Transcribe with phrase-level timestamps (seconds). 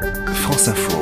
[0.00, 0.98] France Info.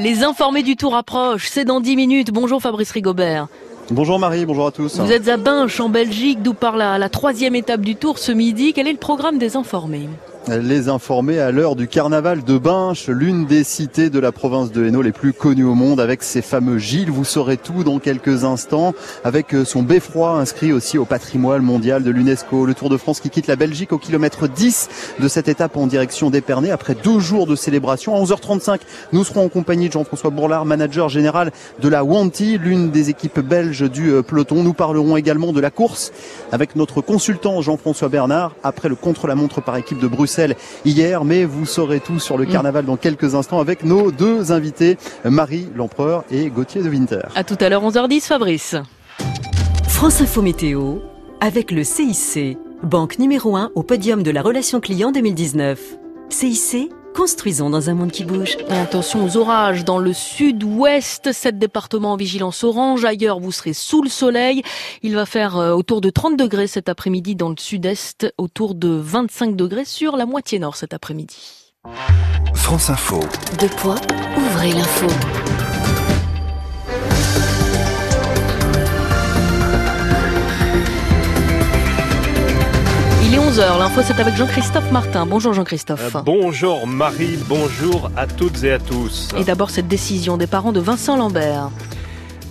[0.00, 2.30] Les informés du tour approchent, c'est dans 10 minutes.
[2.30, 3.48] Bonjour Fabrice Rigobert.
[3.90, 4.98] Bonjour Marie, bonjour à tous.
[4.98, 8.32] Vous êtes à Binche en Belgique, d'où part la, la troisième étape du tour ce
[8.32, 8.72] midi.
[8.74, 10.08] Quel est le programme des informés?
[10.48, 14.84] Les informer à l'heure du carnaval de Binche, l'une des cités de la province de
[14.84, 17.10] Hainaut les plus connues au monde avec ses fameux Gilles.
[17.10, 18.92] Vous saurez tout dans quelques instants
[19.24, 22.66] avec son beffroi inscrit aussi au patrimoine mondial de l'UNESCO.
[22.66, 24.88] Le Tour de France qui quitte la Belgique au kilomètre 10
[25.18, 28.14] de cette étape en direction d'Épernay après deux jours de célébration.
[28.14, 28.80] À 11h35,
[29.12, 33.40] nous serons en compagnie de Jean-François Bourlard, manager général de la Wanty, l'une des équipes
[33.40, 34.62] belges du euh, peloton.
[34.62, 36.12] Nous parlerons également de la course
[36.52, 40.33] avec notre consultant Jean-François Bernard après le contre-la-montre par équipe de Bruxelles
[40.84, 42.48] hier, mais vous saurez tout sur le mm.
[42.48, 47.22] carnaval dans quelques instants avec nos deux invités, Marie l'Empereur et Gauthier de Winter.
[47.34, 48.76] À tout à l'heure 11h10 Fabrice.
[49.88, 50.98] France Info Météo
[51.40, 55.78] avec le CIC, banque numéro 1 au podium de la relation client 2019.
[56.30, 58.56] CIC Construisons dans un monde qui bouge.
[58.68, 63.04] Attention aux orages dans le sud-ouest, sept départements en vigilance orange.
[63.04, 64.62] Ailleurs, vous serez sous le soleil.
[65.02, 68.88] Il va faire euh, autour de 30 degrés cet après-midi dans le sud-est, autour de
[68.88, 71.72] 25 degrés sur la moitié nord cet après-midi.
[72.54, 73.20] France Info.
[73.60, 74.00] Deux points,
[74.36, 75.06] ouvrez l'info.
[83.34, 85.26] Il est 11h, l'info c'est avec Jean-Christophe Martin.
[85.26, 86.14] Bonjour Jean-Christophe.
[86.14, 89.30] Euh, bonjour Marie, bonjour à toutes et à tous.
[89.36, 91.68] Et d'abord cette décision des parents de Vincent Lambert.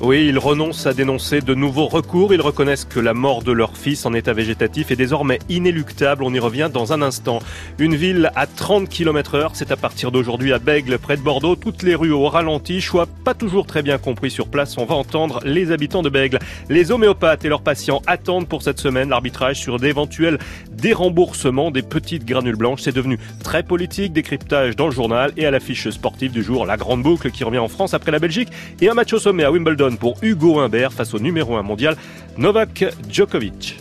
[0.05, 2.33] Oui, ils renoncent à dénoncer de nouveaux recours.
[2.33, 6.23] Ils reconnaissent que la mort de leur fils en état végétatif est désormais inéluctable.
[6.25, 7.39] On y revient dans un instant.
[7.79, 11.55] Une ville à 30 km heure, c'est à partir d'aujourd'hui à Bègle, près de Bordeaux.
[11.55, 14.77] Toutes les rues au ralenti, choix pas toujours très bien compris sur place.
[14.77, 16.39] On va entendre les habitants de Bègle.
[16.67, 20.37] Les homéopathes et leurs patients attendent pour cette semaine l'arbitrage sur d'éventuels
[20.69, 22.81] déremboursements des petites granules blanches.
[22.81, 26.75] C'est devenu très politique, décryptage dans le journal et à l'affiche sportive du jour, la
[26.75, 28.49] grande boucle qui revient en France après la Belgique
[28.81, 31.95] et un match au sommet à Wimbledon pour Hugo Humbert face au numéro 1 mondial
[32.37, 33.79] Novak Djokovic.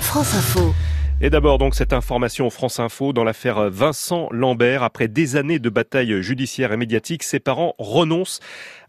[0.00, 0.74] France Info.
[1.22, 4.82] Et d'abord donc cette information France Info dans l'affaire Vincent Lambert.
[4.82, 8.40] Après des années de bataille judiciaire et médiatique, ses parents renoncent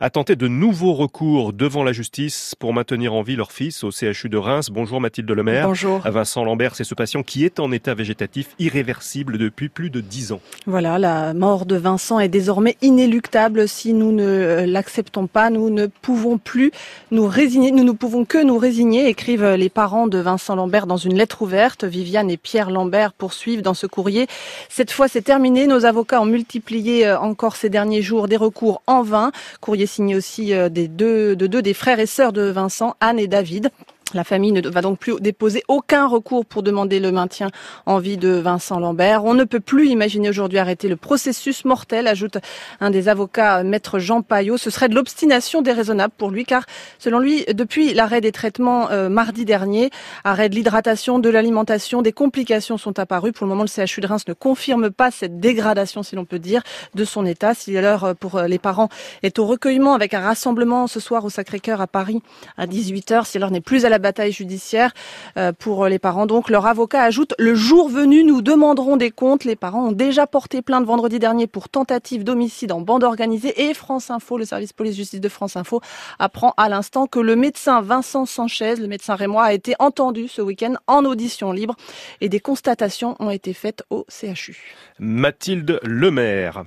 [0.01, 3.91] à tenter de nouveaux recours devant la justice pour maintenir en vie leur fils au
[3.91, 4.69] CHU de Reims.
[4.69, 5.67] Bonjour Mathilde Lemaire.
[5.67, 6.01] Bonjour.
[6.01, 10.33] Vincent Lambert, c'est ce patient qui est en état végétatif irréversible depuis plus de dix
[10.33, 10.41] ans.
[10.65, 13.69] Voilà, la mort de Vincent est désormais inéluctable.
[13.69, 16.71] Si nous ne l'acceptons pas, nous ne pouvons plus
[17.11, 20.97] nous résigner, nous ne pouvons que nous résigner, écrivent les parents de Vincent Lambert dans
[20.97, 21.85] une lettre ouverte.
[21.85, 24.27] Viviane et Pierre Lambert poursuivent dans ce courrier.
[24.69, 25.67] Cette fois, c'est terminé.
[25.67, 29.31] Nos avocats ont multiplié euh, encore ces derniers jours des recours en vain.
[29.61, 33.27] Courrier signé aussi euh, des de deux des frères et sœurs de Vincent, Anne et
[33.27, 33.69] David.
[34.13, 37.49] La famille ne va donc plus déposer aucun recours pour demander le maintien
[37.85, 39.25] en vie de Vincent Lambert.
[39.25, 42.37] On ne peut plus imaginer aujourd'hui arrêter le processus mortel, ajoute
[42.79, 44.57] un des avocats, maître Jean Payot.
[44.57, 46.63] Ce serait de l'obstination déraisonnable pour lui, car
[46.99, 49.89] selon lui, depuis l'arrêt des traitements euh, mardi dernier,
[50.23, 53.33] arrêt de l'hydratation, de l'alimentation, des complications sont apparues.
[53.33, 56.39] Pour le moment, le CHU de Reims ne confirme pas cette dégradation, si l'on peut
[56.39, 56.61] dire,
[56.95, 57.53] de son état.
[57.53, 58.87] Si l'heure pour euh, les parents
[59.21, 62.21] est au recueillement avec un rassemblement ce soir au Sacré-Cœur à Paris
[62.57, 64.93] à 18h, si l'heure n'est plus à la bataille judiciaire
[65.37, 66.25] euh, pour les parents.
[66.25, 69.43] Donc leur avocat ajoute le jour venu, nous demanderons des comptes.
[69.43, 73.73] Les parents ont déjà porté plainte vendredi dernier pour tentative d'homicide en bande organisée et
[73.73, 75.81] France Info, le service police-justice de France Info,
[76.19, 80.41] apprend à l'instant que le médecin Vincent Sanchez, le médecin rémois, a été entendu ce
[80.41, 81.75] week-end en audition libre
[82.21, 84.57] et des constatations ont été faites au CHU.
[84.99, 86.63] Mathilde Lemaire.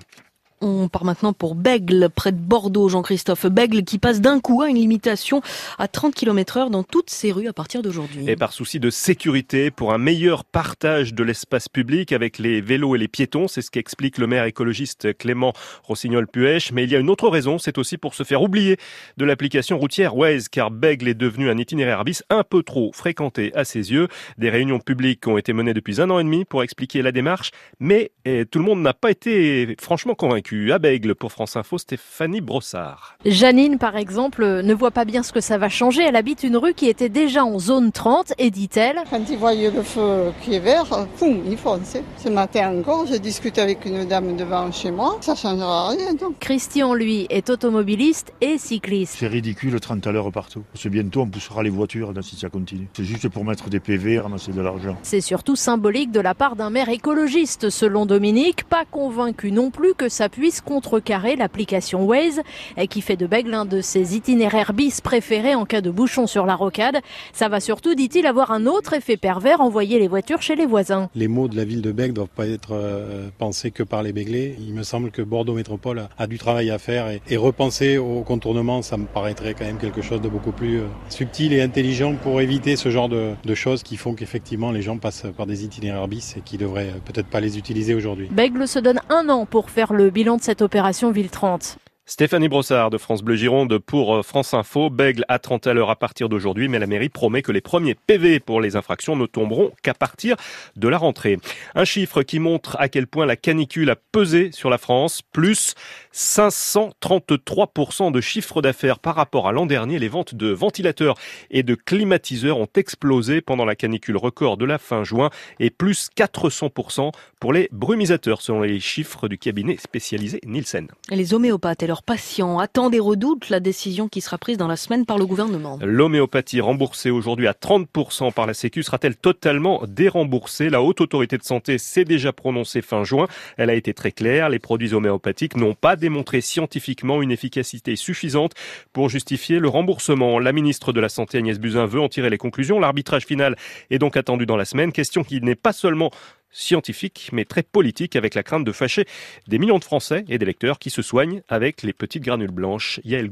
[0.63, 3.47] On part maintenant pour Bègle, près de Bordeaux, Jean-Christophe.
[3.47, 5.41] Bègle qui passe d'un coup à une limitation
[5.79, 8.29] à 30 km heure dans toutes ses rues à partir d'aujourd'hui.
[8.29, 12.95] Et par souci de sécurité, pour un meilleur partage de l'espace public avec les vélos
[12.95, 15.55] et les piétons, c'est ce qu'explique le maire écologiste Clément
[15.85, 16.73] Rossignol-Puech.
[16.73, 18.77] Mais il y a une autre raison, c'est aussi pour se faire oublier
[19.17, 23.51] de l'application routière Waze, car Bègle est devenu un itinéraire bis un peu trop fréquenté
[23.55, 24.09] à ses yeux.
[24.37, 27.51] Des réunions publiques ont été menées depuis un an et demi pour expliquer la démarche,
[27.79, 31.79] mais eh, tout le monde n'a pas été franchement convaincu à Bègle pour France Info,
[31.79, 33.15] Stéphanie Brossard.
[33.25, 36.03] Janine, par exemple, ne voit pas bien ce que ça va changer.
[36.03, 39.55] Elle habite une rue qui était déjà en zone 30 et dit-elle Quand ils voient
[39.55, 40.87] le feu qui est vert,
[41.19, 41.99] poum, ils foncent.
[42.17, 45.19] Ce matin encore, j'ai discuté avec une dame devant chez moi.
[45.21, 46.15] Ça ne changera rien.
[46.15, 46.39] Donc.
[46.41, 49.17] Christian, lui, est automobiliste et cycliste.
[49.19, 50.65] C'est ridicule, 30 à l'heure partout.
[50.75, 52.89] C'est bientôt, on poussera les voitures si ça continue.
[52.95, 54.97] C'est juste pour mettre des PV, ramasser de l'argent.
[55.03, 59.95] C'est surtout symbolique de la part d'un maire écologiste, selon Dominique, pas convaincu non plus
[59.95, 62.41] que ça puisse puisse contrecarrer l'application Waze
[62.89, 66.47] qui fait de Bègle l'un de ses itinéraires bis préférés en cas de bouchon sur
[66.47, 66.97] la rocade.
[67.35, 71.11] Ça va surtout, dit-il, avoir un autre effet pervers, envoyer les voitures chez les voisins.
[71.15, 74.15] Les mots de la ville de Bègle doivent pas être euh, pensés que par les
[74.15, 74.57] Béglés.
[74.61, 78.81] Il me semble que Bordeaux Métropole a, du travail à faire et, repenser au contournement,
[78.81, 82.41] ça me paraîtrait quand même quelque chose de beaucoup plus euh, subtil et intelligent pour
[82.41, 86.09] éviter ce genre de, de choses qui font qu'effectivement les gens passent par des itinéraires
[86.09, 88.29] bis et qui devraient peut-être pas les utiliser aujourd'hui.
[88.31, 91.79] Bègle se donne un an pour faire le bilan de cette opération Ville 30.
[92.11, 94.91] Stéphanie Brossard de France Bleu Gironde pour euh, France Info.
[94.91, 97.95] Bègle à 30 à l'heure à partir d'aujourd'hui, mais la mairie promet que les premiers
[97.95, 100.35] PV pour les infractions ne tomberont qu'à partir
[100.75, 101.39] de la rentrée.
[101.77, 105.75] Un chiffre qui montre à quel point la canicule a pesé sur la France, plus
[106.15, 109.99] 533% de chiffre d'affaires par rapport à l'an dernier.
[109.99, 111.15] Les ventes de ventilateurs
[111.51, 116.09] et de climatiseurs ont explosé pendant la canicule record de la fin juin et plus
[116.17, 120.89] 400% pour les brumisateurs selon les chiffres du cabinet spécialisé Nielsen.
[121.11, 124.77] les homéopathes et leurs patients attendent et redoutent la décision qui sera prise dans la
[124.77, 125.79] semaine par le gouvernement.
[125.81, 130.71] L'homéopathie remboursée aujourd'hui à 30% par la Sécu sera-t-elle totalement déremboursée?
[130.71, 133.27] La Haute Autorité de Santé s'est déjà prononcée fin juin.
[133.57, 134.49] Elle a été très claire.
[134.49, 138.55] Les produits homéopathiques n'ont pas démontré scientifiquement une efficacité suffisante
[138.93, 140.41] pour justifier le remboursement.
[140.41, 142.81] La ministre de la Santé Agnès Buzyn veut en tirer les conclusions.
[142.81, 143.57] L'arbitrage final
[143.91, 144.91] est donc attendu dans la semaine.
[144.91, 146.11] Question qui n'est pas seulement
[146.51, 149.07] scientifique, mais très politique, avec la crainte de fâcher
[149.47, 153.01] des millions de Français et d'électeurs qui se soignent avec les petites granules blanches.
[153.05, 153.31] Yael.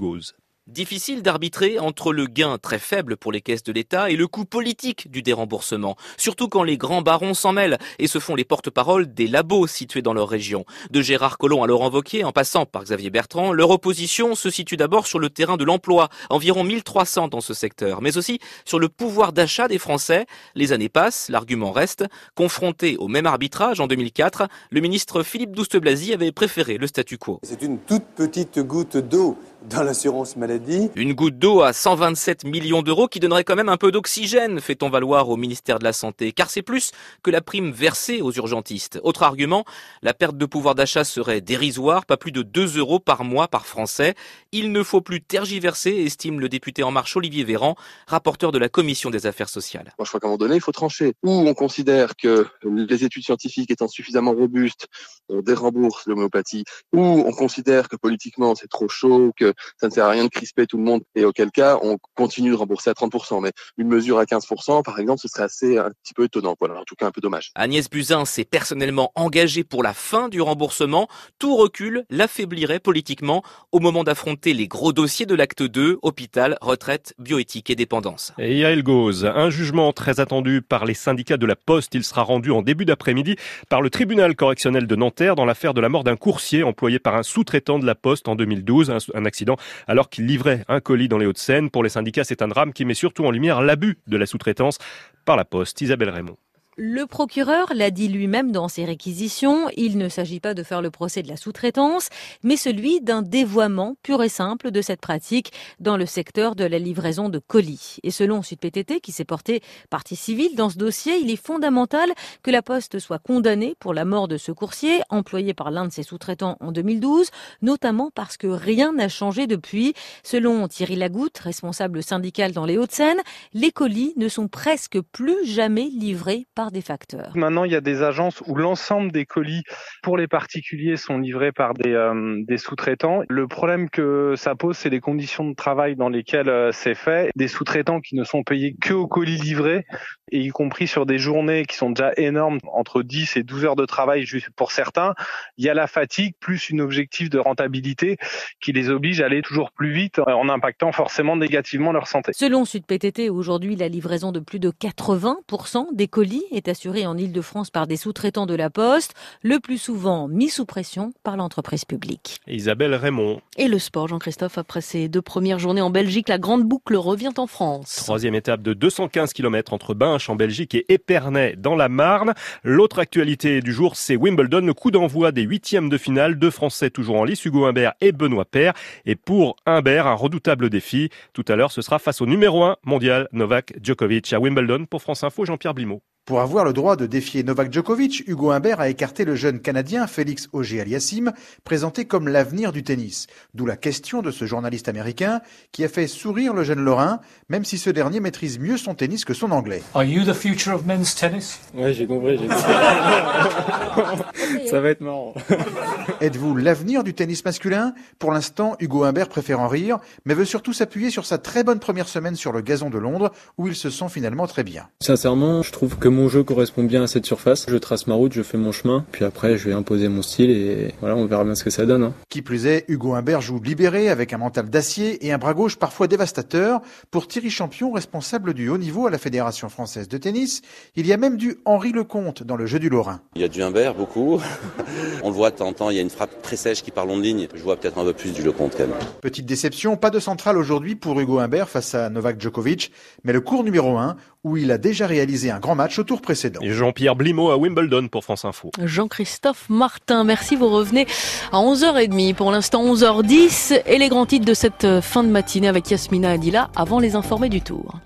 [0.68, 4.44] Difficile d'arbitrer entre le gain très faible pour les caisses de l'État et le coût
[4.44, 9.14] politique du déremboursement, surtout quand les grands barons s'en mêlent et se font les porte-parole
[9.14, 10.66] des labos situés dans leur région.
[10.90, 14.76] De Gérard Collomb à Laurent Wauquiez, en passant par Xavier Bertrand, leur opposition se situe
[14.76, 18.90] d'abord sur le terrain de l'emploi, environ 1300 dans ce secteur, mais aussi sur le
[18.90, 20.26] pouvoir d'achat des Français.
[20.54, 22.04] Les années passent, l'argument reste.
[22.34, 27.40] Confronté au même arbitrage en 2004, le ministre Philippe Douste-Blazy avait préféré le statu quo.
[27.42, 30.90] C'est une toute petite goutte d'eau dans l'assurance maladie.
[30.94, 34.88] Une goutte d'eau à 127 millions d'euros qui donnerait quand même un peu d'oxygène, fait-on
[34.88, 39.00] valoir au ministère de la Santé, car c'est plus que la prime versée aux urgentistes.
[39.02, 39.64] Autre argument,
[40.02, 43.66] la perte de pouvoir d'achat serait dérisoire, pas plus de 2 euros par mois par
[43.66, 44.14] Français.
[44.52, 47.74] Il ne faut plus tergiverser, estime le député En Marche Olivier Véran,
[48.06, 49.92] rapporteur de la Commission des affaires sociales.
[49.98, 51.14] Moi, je crois qu'à un moment donné, il faut trancher.
[51.22, 54.86] Ou on considère que les études scientifiques étant suffisamment robustes,
[55.28, 60.04] on dérembourse l'homéopathie, ou on considère que politiquement c'est trop chaud, que ça ne sert
[60.04, 62.92] à rien de crisper tout le monde et auquel cas on continue de rembourser à
[62.92, 63.42] 30%.
[63.42, 66.54] Mais une mesure à 15%, par exemple, ce serait assez un petit peu étonnant.
[66.60, 67.50] Voilà, en tout cas un peu dommage.
[67.54, 71.08] Agnès Buzyn s'est personnellement engagée pour la fin du remboursement.
[71.38, 73.42] Tout recul l'affaiblirait politiquement
[73.72, 78.32] au moment d'affronter les gros dossiers de l'acte 2, hôpital, retraite, bioéthique et dépendance.
[78.38, 81.94] Et Yael Gauze, un jugement très attendu par les syndicats de la Poste.
[81.94, 83.36] Il sera rendu en début d'après-midi
[83.68, 87.16] par le tribunal correctionnel de Nanterre dans l'affaire de la mort d'un coursier employé par
[87.16, 89.37] un sous-traitant de la Poste en 2012, un accident
[89.86, 91.70] alors qu'il livrait un colis dans les Hauts-de-Seine.
[91.70, 94.78] Pour les syndicats, c'est un drame qui met surtout en lumière l'abus de la sous-traitance
[95.24, 95.80] par la Poste.
[95.80, 96.36] Isabelle Raymond.
[96.80, 100.92] Le procureur l'a dit lui-même dans ses réquisitions, il ne s'agit pas de faire le
[100.92, 102.08] procès de la sous-traitance,
[102.44, 106.78] mais celui d'un dévoiement pur et simple de cette pratique dans le secteur de la
[106.78, 107.96] livraison de colis.
[108.04, 109.60] Et selon SudPTT, qui s'est porté
[109.90, 112.12] partie civile dans ce dossier, il est fondamental
[112.44, 115.92] que la Poste soit condamnée pour la mort de ce coursier, employé par l'un de
[115.92, 117.30] ses sous-traitants en 2012,
[117.60, 119.94] notamment parce que rien n'a changé depuis.
[120.22, 123.18] Selon Thierry Lagoutte, responsable syndical dans les Hauts-de-Seine,
[123.52, 127.32] les colis ne sont presque plus jamais livrés par des facteurs.
[127.34, 129.62] Maintenant, il y a des agences où l'ensemble des colis
[130.02, 133.22] pour les particuliers sont livrés par des, euh, des sous-traitants.
[133.28, 137.30] Le problème que ça pose, c'est les conditions de travail dans lesquelles euh, c'est fait.
[137.36, 139.84] Des sous-traitants qui ne sont payés que au colis livré,
[140.30, 143.76] et y compris sur des journées qui sont déjà énormes, entre 10 et 12 heures
[143.76, 145.14] de travail juste pour certains.
[145.56, 148.16] Il y a la fatigue plus une objectif de rentabilité
[148.60, 152.32] qui les oblige à aller toujours plus vite en impactant forcément négativement leur santé.
[152.34, 157.16] Selon Sud PTT, aujourd'hui, la livraison de plus de 80% des colis est assuré en
[157.16, 161.84] Ile-de-France par des sous-traitants de la Poste, le plus souvent mis sous pression par l'entreprise
[161.84, 162.40] publique.
[162.48, 163.40] Isabelle Raymond.
[163.56, 167.32] Et le sport, Jean-Christophe, après ces deux premières journées en Belgique, la grande boucle revient
[167.36, 167.96] en France.
[167.96, 172.34] Troisième étape de 215 km entre Binche en Belgique et Épernay dans la Marne.
[172.64, 176.38] L'autre actualité du jour, c'est Wimbledon, le coup d'envoi des huitièmes de finale.
[176.38, 178.72] Deux Français toujours en lice, Hugo Humbert et Benoît Paire.
[179.04, 181.10] Et pour Humbert, un redoutable défi.
[181.32, 184.86] Tout à l'heure, ce sera face au numéro 1 mondial, Novak Djokovic, à Wimbledon.
[184.86, 186.02] Pour France Info, Jean-Pierre Blimaud.
[186.28, 190.06] Pour avoir le droit de défier Novak Djokovic, Hugo Humbert a écarté le jeune Canadien
[190.06, 191.32] Félix Auger-Aliassime,
[191.64, 193.28] présenté comme l'avenir du tennis.
[193.54, 195.40] D'où la question de ce journaliste américain
[195.72, 199.24] qui a fait sourire le jeune Lorrain, même si ce dernier maîtrise mieux son tennis
[199.24, 199.82] que son anglais.
[199.94, 201.60] Are you the future of men's tennis?
[201.74, 202.58] Ouais, j'ai compris, j'ai compris.
[204.70, 205.32] Ça va être marrant.
[206.20, 207.94] Êtes-vous l'avenir du tennis masculin?
[208.18, 211.78] Pour l'instant, Hugo Humbert préfère en rire, mais veut surtout s'appuyer sur sa très bonne
[211.78, 214.88] première semaine sur le gazon de Londres, où il se sent finalement très bien.
[215.00, 217.66] Sincèrement, je trouve que mon jeu correspond bien à cette surface.
[217.68, 220.50] Je trace ma route, je fais mon chemin, puis après je vais imposer mon style
[220.50, 222.02] et voilà, on verra bien ce que ça donne.
[222.02, 222.14] Hein.
[222.28, 225.76] Qui plus est, Hugo Humbert joue libéré avec un mental d'acier et un bras gauche
[225.76, 226.80] parfois dévastateur.
[227.12, 230.62] Pour Thierry Champion, responsable du haut niveau à la Fédération française de tennis,
[230.96, 233.20] il y a même du Henri Lecomte dans le jeu du Lorrain.
[233.36, 234.40] Il y a du Humbert, beaucoup.
[235.22, 236.90] on le voit de temps en temps, il y a une frappe très sèche qui
[236.90, 237.46] part long de ligne.
[237.54, 238.96] Je vois peut-être un peu plus du Lecomte quand même.
[239.20, 242.90] Petite déception, pas de centrale aujourd'hui pour Hugo Humbert face à Novak Djokovic,
[243.22, 246.22] mais le cours numéro 1 où il a déjà réalisé un grand match au tour
[246.22, 246.60] précédent.
[246.62, 248.70] Jean-Pierre Blimaud à Wimbledon pour France Info.
[248.82, 251.06] Jean-Christophe Martin, merci, vous revenez
[251.52, 255.90] à 11h30, pour l'instant 11h10, et les grands titres de cette fin de matinée avec
[255.90, 258.00] Yasmina Adila avant les informés du tour.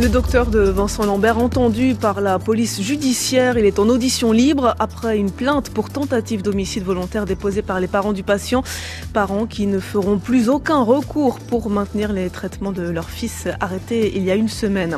[0.00, 4.74] Le docteur de Vincent Lambert entendu par la police judiciaire, il est en audition libre
[4.78, 8.64] après une plainte pour tentative d'homicide volontaire déposée par les parents du patient,
[9.12, 14.16] parents qui ne feront plus aucun recours pour maintenir les traitements de leur fils arrêté
[14.16, 14.96] il y a une semaine.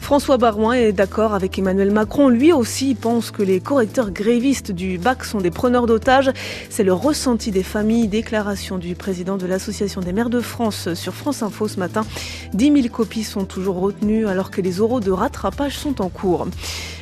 [0.00, 4.98] François Barouin est d'accord avec Emmanuel Macron, lui aussi pense que les correcteurs grévistes du
[4.98, 6.32] bac sont des preneurs d'otages,
[6.68, 11.14] c'est le ressenti des familles, déclaration du président de l'association des maires de France sur
[11.14, 12.04] France Info ce matin.
[12.54, 16.46] 10 000 copies sont toujours retenues alors que les oraux de rattrapage sont en cours.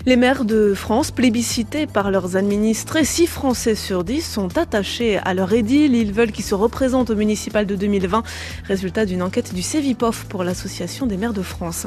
[0.07, 5.35] Les maires de France, plébiscités par leurs administrés, 6 Français sur 10 sont attachés à
[5.35, 5.95] leur édile.
[5.95, 8.23] Ils veulent qu'ils se représentent au municipal de 2020.
[8.67, 11.87] Résultat d'une enquête du CEVIPOF pour l'Association des maires de France.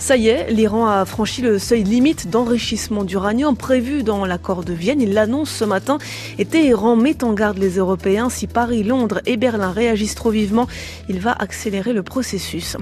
[0.00, 4.72] Ça y est, l'Iran a franchi le seuil limite d'enrichissement d'uranium prévu dans l'accord de
[4.72, 5.00] Vienne.
[5.00, 5.98] Il l'annonce ce matin
[6.40, 8.28] et Téhéran met en garde les Européens.
[8.28, 10.66] Si Paris, Londres et Berlin réagissent trop vivement,
[11.08, 12.76] il va accélérer le processus.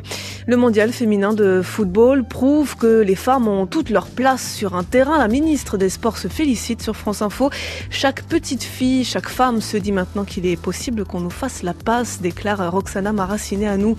[0.47, 4.85] Le mondial féminin de football prouve que les femmes ont toute leur place sur un
[4.85, 5.19] terrain.
[5.19, 7.51] La ministre des Sports se félicite sur France Info.
[7.91, 11.75] Chaque petite fille, chaque femme se dit maintenant qu'il est possible qu'on nous fasse la
[11.75, 13.97] passe, déclare Roxana Maraciné à nous.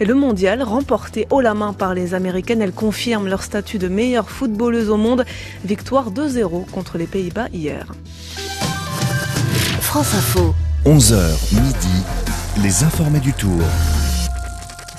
[0.00, 3.88] Et le mondial, remporté haut la main par les Américaines, elles confirment leur statut de
[3.88, 5.24] meilleure footballeuse au monde.
[5.64, 7.92] Victoire 2-0 contre les Pays-Bas hier.
[9.80, 10.54] France Info.
[10.86, 12.04] 11h midi,
[12.62, 13.60] les informés du tour.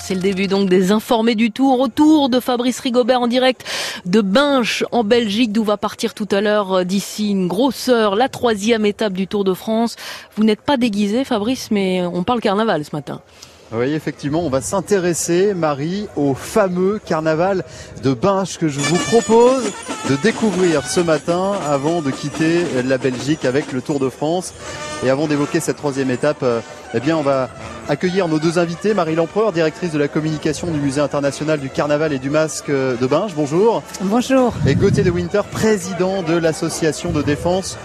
[0.04, 1.78] C'est le début donc des informés du tour.
[1.78, 3.64] Retour de Fabrice Rigobert en direct
[4.04, 8.16] de Binche en Belgique d'où va partir tout à l'heure euh, d'ici une grosse heure
[8.16, 9.94] la troisième étape du Tour de France.
[10.34, 13.20] Vous n'êtes pas déguisé Fabrice mais on parle carnaval ce matin.
[13.74, 17.64] Oui, effectivement, on va s'intéresser, Marie, au fameux carnaval
[18.02, 19.64] de Binche que je vous propose
[20.10, 24.52] de découvrir ce matin avant de quitter la Belgique avec le Tour de France.
[25.02, 26.44] Et avant d'évoquer cette troisième étape,
[26.92, 27.48] eh bien, on va
[27.88, 28.92] accueillir nos deux invités.
[28.92, 33.06] Marie Lempereur, directrice de la communication du Musée international du carnaval et du masque de
[33.06, 33.32] Binge.
[33.34, 33.82] Bonjour.
[34.02, 34.52] Bonjour.
[34.66, 37.78] Et Gauthier de Winter, président de l'association de défense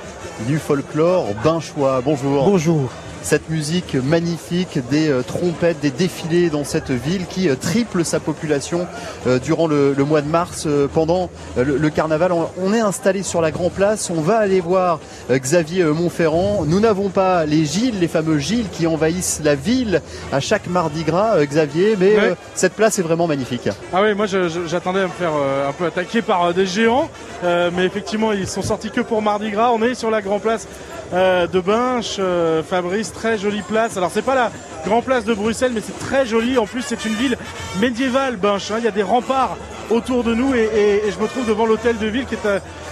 [0.48, 2.01] du folklore binchois.
[2.03, 2.44] Bonjour.
[2.44, 2.89] Bonjour
[3.27, 8.22] cette musique magnifique, des euh, trompettes, des défilés dans cette ville qui euh, triple sa
[8.22, 8.88] population
[9.27, 12.31] euh, durant le, mois de mars pendant le, carnaval.
[12.31, 16.63] On, est installé sur la Grand Place, on va aller voir Xavier Montferrand.
[16.65, 21.03] Nous n'avons pas les Gilles, les fameux Gilles qui envahissent la ville à chaque Mardi
[21.03, 22.15] Gras, Xavier, mais
[22.55, 23.67] cette place est vraiment magnifique.
[23.91, 27.10] Ah oui, moi j'attendais à me faire un peu attaquer par des géants,
[27.43, 29.72] mais effectivement ils sont sortis que pour Mardi Gras.
[29.74, 30.67] On est sur la Grand Place
[31.13, 32.17] euh, de Binche.
[32.19, 33.97] Euh, Fabrice, très jolie place.
[33.97, 34.51] Alors c'est pas la
[34.85, 36.57] grande place de Bruxelles, mais c'est très joli.
[36.57, 37.37] En plus, c'est une ville
[37.79, 38.71] médiévale, Binche.
[38.71, 38.75] Hein.
[38.79, 39.57] Il y a des remparts
[39.89, 42.45] autour de nous et, je me trouve devant l'hôtel de ville qui est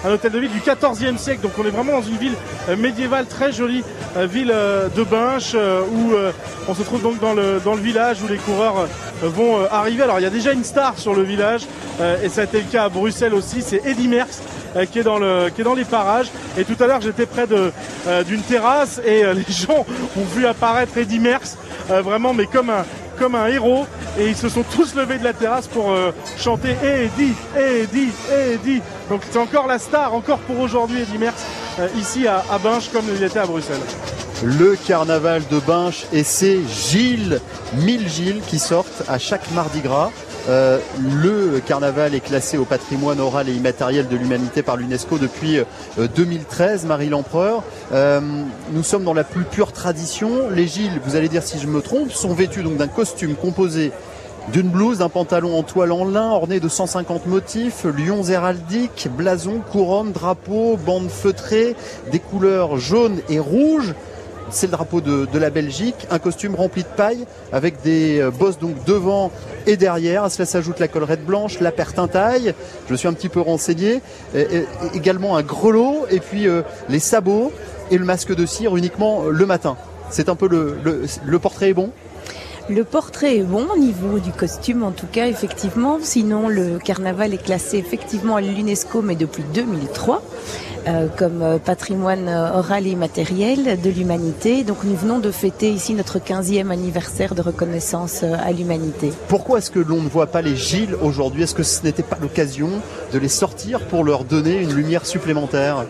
[0.05, 1.41] un, hôtel de ville du 14e siècle.
[1.41, 2.36] Donc on est vraiment dans une ville
[2.69, 3.84] euh, médiévale très jolie,
[4.15, 4.53] ville
[4.95, 6.13] de Binche où
[6.69, 8.88] on se trouve donc dans le, dans le village où les coureurs
[9.22, 10.03] vont arriver.
[10.03, 11.63] Alors il y a déjà une star sur le village
[12.24, 14.39] et ça a été le cas à Bruxelles aussi, c'est Eddy Merckx
[14.91, 16.27] qui est dans le dans les parages.
[16.58, 19.86] Et tout à l'heure, j'étais près euh, d'une terrasse et euh, les gens
[20.17, 22.70] ont vu apparaître Eddie Merckx vraiment, mais comme
[23.36, 23.86] un héros
[24.17, 25.94] et ils se sont tous levés de la terrasse pour
[26.38, 28.82] chanter Eddie, Eddie, Eddie.
[29.10, 31.44] Donc c'est encore la star, encore pour aujourd'hui Eddie Merckx
[31.98, 32.60] ici à, à
[32.91, 33.77] comme il était à Bruxelles.
[34.44, 37.39] Le carnaval de Binche et c'est Gilles,
[37.74, 40.12] mille Gilles qui sortent à chaque Mardi Gras.
[40.48, 40.80] Euh,
[41.24, 45.60] le carnaval est classé au patrimoine oral et immatériel de l'humanité par l'UNESCO depuis
[45.98, 47.64] 2013, euh, Marie l'Empereur.
[47.94, 48.22] Euh,
[48.72, 50.50] nous sommes dans la plus pure tradition.
[50.52, 53.92] Les Gilles, vous allez dire si je me trompe, sont vêtus donc d'un costume composé
[54.54, 59.62] d'une blouse, d'un pantalon en toile en lin orné de 150 motifs, lions héraldiques, blasons,
[59.72, 61.75] couronne, drapeaux, bandes feutrées,
[62.12, 63.96] des couleurs jaunes et rouges
[64.50, 68.60] c'est le drapeau de, la Belgique, un costume rempli de paille avec des euh, bosses
[68.60, 69.32] donc devant
[69.68, 70.24] et derrière.
[70.24, 72.54] À cela s'ajoute la collerette blanche, la taille.
[72.90, 74.02] Je suis un petit peu renseigné.
[74.94, 77.52] également un grelot et puis euh, les sabots
[77.92, 79.78] et le masque de cire uniquement euh, le matin.
[80.10, 80.78] C'est un peu le,
[81.25, 81.92] le portrait est bon?
[82.68, 86.00] Le portrait est bon au niveau du costume, en tout cas, effectivement.
[86.02, 90.24] Sinon, le carnaval est classé effectivement à l'UNESCO, mais depuis 2003.
[90.88, 94.63] Euh, comme euh, patrimoine euh, oral et immatériel de l'humanité.
[94.63, 99.12] Donc nous venons de fêter ici notre 15e anniversaire de reconnaissance à l'humanité.
[99.27, 101.42] Pourquoi est-ce que l'on ne voit pas les Gilles aujourd'hui?
[101.42, 102.70] Est-ce que ce n'était pas l'occasion
[103.12, 105.86] de les sortir pour leur donner une lumière supplémentaire?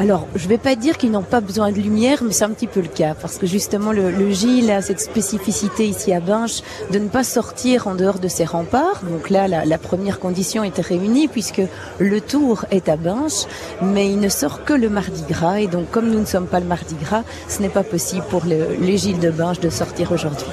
[0.00, 2.50] Alors, je ne vais pas dire qu'ils n'ont pas besoin de lumière, mais c'est un
[2.52, 6.20] petit peu le cas, parce que justement, le, le Gilles a cette spécificité ici à
[6.20, 9.02] Binche de ne pas sortir en dehors de ses remparts.
[9.04, 11.60] Donc là, la, première condition était réunie, puisque
[11.98, 13.44] le tour est à Binche,
[13.82, 15.60] mais il ne sort que le mardi gras.
[15.60, 18.44] Et donc, comme nous ne sommes pas le mardi gras, ce n'est pas possible pour
[18.46, 20.48] les Gilles de Binche de sortir aujourd'hui.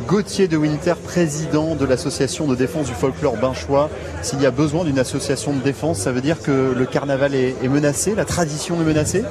[0.00, 3.88] Gauthier de Winter, président de l'association de défense du folklore binchois.
[4.22, 7.56] S'il y a besoin d'une association de défense, ça veut dire que le carnaval est,
[7.68, 9.24] menacé, la tradition est menacée?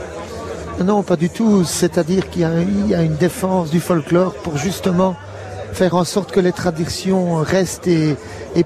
[0.83, 1.63] Non, pas du tout.
[1.63, 5.15] C'est-à-dire qu'il y, a une défense du folklore pour justement
[5.71, 8.15] faire en sorte que les traditions restent et,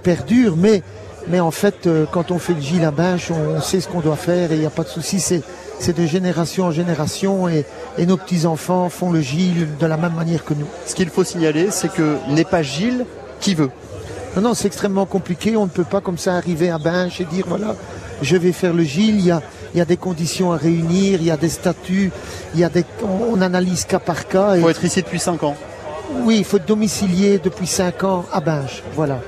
[0.01, 0.55] perdurent.
[0.57, 2.93] Mais en fait, euh, quand on fait le gil à
[3.31, 5.19] on sait ce qu'on doit faire et il n'y a pas de souci.
[5.87, 7.65] De génération en génération et,
[8.05, 10.67] nos petits-enfants font le Gilles de la même manière que nous.
[10.85, 13.05] Ce qu'il faut signaler, c'est que n'est pas Gilles
[13.39, 13.69] qui veut.
[14.35, 15.57] Non, non, c'est extrêmement compliqué.
[15.57, 17.75] On ne peut pas comme ça arriver à Binche et dire voilà,
[18.21, 19.19] je vais faire le Gilles.
[19.19, 19.41] Il y a,
[19.73, 22.11] il y des conditions à réunir, il y a des statuts,
[22.53, 24.55] il y a des, on, analyse cas par cas.
[24.55, 25.55] Il faut être ici depuis 5 ans.
[26.23, 28.83] Oui, il faut être domicilié depuis 5 ans à Binge.
[28.95, 29.19] Voilà.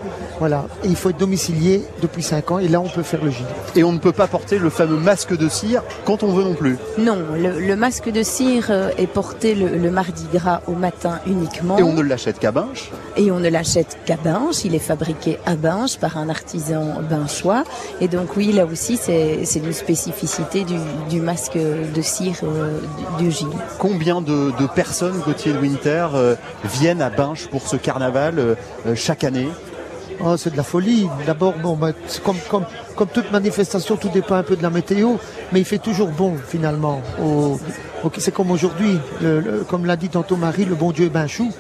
[0.42, 0.66] Voilà.
[0.84, 3.46] Et il faut être domicilié depuis 5 ans et là on peut faire le gîte.
[3.76, 6.56] Et on ne peut pas porter le fameux masque de cire quand on veut non
[6.56, 6.78] plus.
[6.98, 11.78] Non, le, masque de cire euh, est porté le, mardi gras au matin uniquement.
[11.78, 14.66] Et on ne l'achète qu'à Binche Et on ne l'achète qu'à Binche.
[14.66, 17.64] Il est fabriqué à Binche par un artisan binchois.
[18.00, 20.66] Et donc oui, là aussi c'est une spécificité
[21.08, 22.80] du, masque de cire euh,
[23.20, 23.48] du, du, Gilles.
[23.78, 28.58] Combien de, personnes, Gauthier de Winter, euh, viennent à Binche pour ce carnaval
[28.96, 29.50] chaque année?
[30.24, 31.08] Oh, c'est de la folie.
[31.26, 31.92] D'abord, bah,
[32.24, 35.16] comme toute manifestation, tout dépend un peu de la météo,
[35.52, 37.02] mais il fait toujours bon finalement.
[38.18, 39.00] c'est comme aujourd'hui,
[39.70, 41.52] comme l'a dit tantôt Marie, le bon Dieu est ben chou.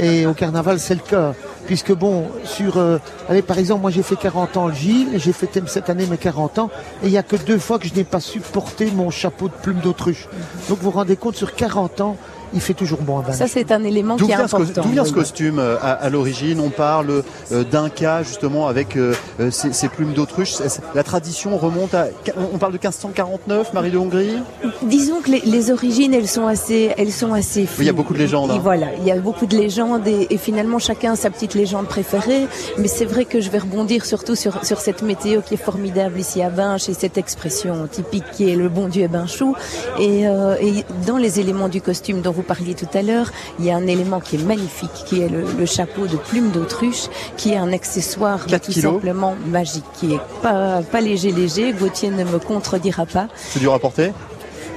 [0.00, 1.34] Et au carnaval, c'est le cas.
[1.66, 5.32] Puisque bon, sur, euh, allez, par exemple, moi j'ai fait 40 ans le Gilles, j'ai
[5.32, 6.70] fêté cette année mes 40 ans,
[7.02, 9.54] et il n'y a que deux fois que je n'ai pas supporté mon chapeau de
[9.54, 10.28] plume d'autruche.
[10.68, 12.16] Donc vous vous rendez compte, sur 40 ans,
[12.54, 14.82] il fait toujours bon à Ça, c'est un élément qui est important.
[14.82, 16.60] D'où vient ce costume euh, à, l'origine?
[16.60, 19.14] On parle euh, d'un cas justement avec euh,
[19.50, 20.54] ces, plumes d'autruche.
[20.94, 22.06] La tradition remonte à.
[22.52, 24.38] On parle de 1549, Marie de Hongrie?
[24.82, 28.18] Disons que les, origines, elles sont assez, elles sont assez il y a beaucoup de
[28.18, 28.50] légendes.
[28.50, 28.60] Hein.
[28.62, 32.46] voilà, il y a beaucoup de légendes et, finalement chacun a sa petite légende préférée.
[32.78, 36.20] Mais c'est vrai que je vais rebondir surtout sur, sur cette météo qui est formidable
[36.20, 39.56] ici à Binche et cette expression typique qui est le bon Dieu est Binchou.
[39.98, 43.70] Et, et dans les éléments du costume dont vous parliez tout à l'heure, il y
[43.70, 47.56] a un élément qui est magnifique, qui est le, chapeau de plume d'autruche, qui est
[47.56, 51.72] un accessoire tout simplement magique, qui est pas, pas léger léger.
[51.72, 53.28] Gauthier ne me contredira pas.
[53.36, 54.12] C'est dur à porter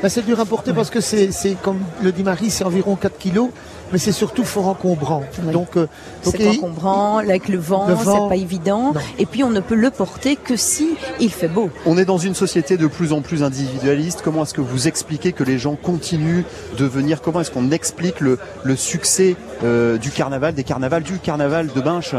[0.02, 3.18] ben, C'est dur à porter parce que c'est, comme le dit Marie, c'est environ 4
[3.18, 3.50] kilos
[3.92, 5.24] mais c'est surtout fort encombrant.
[5.52, 5.88] Donc, euh,
[6.22, 8.94] c'est encombrant avec le vent, c'est pas évident.
[9.20, 11.70] Et puis on ne peut le porter que si il fait beau.
[11.86, 14.22] On est dans une société de plus en plus individualiste.
[14.24, 16.44] Comment est-ce que vous expliquez que les gens continuent
[16.78, 17.22] de venir?
[17.22, 21.82] Comment est-ce qu'on explique le, le succès euh, du carnaval, des carnavals, du carnaval de
[21.82, 22.16] Binche?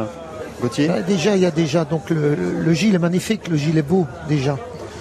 [0.61, 0.89] Gauthier?
[0.89, 3.83] Bah, Déjà, il y a déjà donc le, le, gilet est magnifique, le gilet est
[3.83, 4.57] beau déjà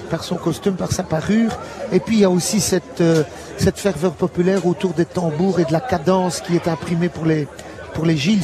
[0.07, 1.57] par son costume, par sa parure.
[1.91, 3.23] Et puis il y a aussi cette, euh,
[3.57, 7.47] cette ferveur populaire autour des tambours et de la cadence qui est imprimée pour les,
[7.93, 8.43] pour les Gilles.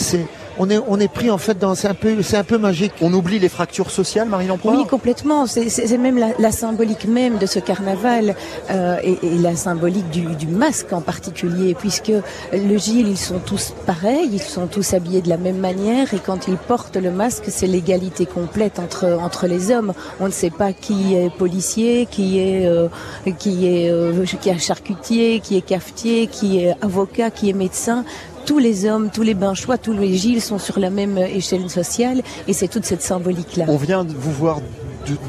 [0.58, 2.94] On est, on est pris en fait dans c'est un peu c'est un peu magique.
[3.02, 5.46] On oublie les fractures sociales, Marie Lamproie Oui, complètement.
[5.48, 8.36] C'est même la, symbolique même de ce carnaval
[8.70, 12.12] euh, et, la symbolique du, du, masque en particulier, puisque
[12.52, 16.20] le Gilles, ils sont tous pareils, ils sont tous habillés de la même manière et
[16.20, 19.94] quand ils portent le masque, c'est l'égalité complète entre entre les hommes.
[20.20, 22.88] On ne sait pas qui est policier, qui est euh,
[23.39, 28.06] qui est euh, qui est charcutier, qui est cafetier, qui est avocat, qui est médecin
[28.45, 32.21] tous les hommes, tous les Binchois, tous les Gilles sont sur la même échelle sociale
[32.47, 33.65] et c'est toute cette symbolique-là.
[33.67, 34.60] On vient de vous voir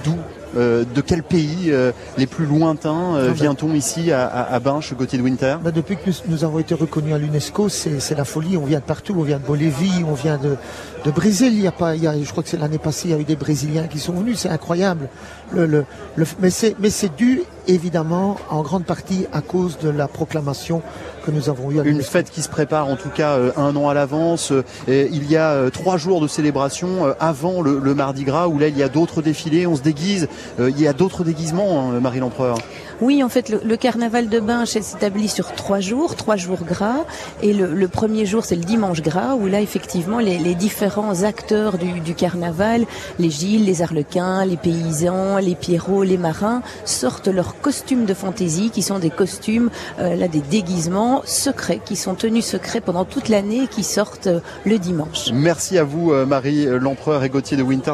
[0.05, 0.17] d'où
[0.57, 1.73] de quel pays
[2.17, 5.57] les plus lointains vient-on ici à, à, à Binche, Gauthier de Winter?
[5.61, 8.57] Bah, Depuis que nous, avons été reconnus à l'UNESCO, c'est la folie.
[8.57, 9.17] On vient de partout.
[9.19, 10.57] On vient de Bolivie, on vient de,
[11.05, 11.53] de Brésil.
[11.55, 13.15] Il y a pas, il y a, je crois que c'est l'année passée, il y
[13.15, 14.39] a eu des Brésiliens qui sont venus.
[14.39, 15.09] C'est incroyable.
[15.53, 20.83] Le, le, le, mais c'est dû évidemment en grande partie à cause de la proclamation
[21.25, 21.81] que nous avons eue.
[21.85, 24.53] Une fête qui se prépare en tout cas euh, un an à l'avance.
[24.53, 28.59] Euh, il y a euh, trois jours de célébration avant le, le, Mardi Gras où
[28.59, 30.29] là il y a d'autres défilés, on se déguise.
[30.59, 32.59] Il y a d'autres déguisements, hein, Marie l'Empereur.
[33.05, 37.05] Oui, en fait, le, carnaval de Binche s'établit sur trois jours, trois jours gras.
[37.43, 42.01] Et le, premier jour, c'est le dimanche gras, où là, effectivement, les, différents acteurs du,
[42.01, 42.87] du, carnaval,
[43.19, 48.71] les Gilles, les Arlequins, les paysans, les Pierrots, les marins, sortent leurs costumes de fantaisie,
[48.71, 53.29] qui sont des costumes, euh, là, des déguisements secrets, qui sont tenus secrets pendant toute
[53.29, 55.31] l'année et qui sortent euh, le dimanche.
[55.31, 57.93] Merci à vous, euh, Marie L'Empereur et Gauthier de Winter,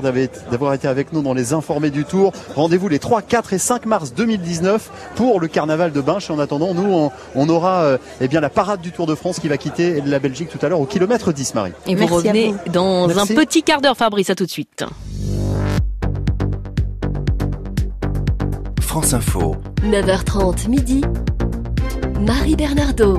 [0.53, 2.33] d'avoir été avec nous dans les Informés du Tour.
[2.55, 6.31] Rendez-vous les 3, 4 et 5 mars 2019 pour le carnaval de Binche.
[6.31, 9.39] Et en attendant, nous, on, aura euh, eh bien, la parade du Tour de France
[9.39, 11.73] qui va quitter la Belgique tout à l'heure au kilomètre 10, Marie.
[11.87, 14.31] Et vous revenez dans un petit quart d'heure, Fabrice.
[14.31, 14.85] À tout de suite.
[18.81, 19.57] France Info.
[19.85, 21.03] 9h30 midi.
[22.21, 23.19] Marie Bernardo.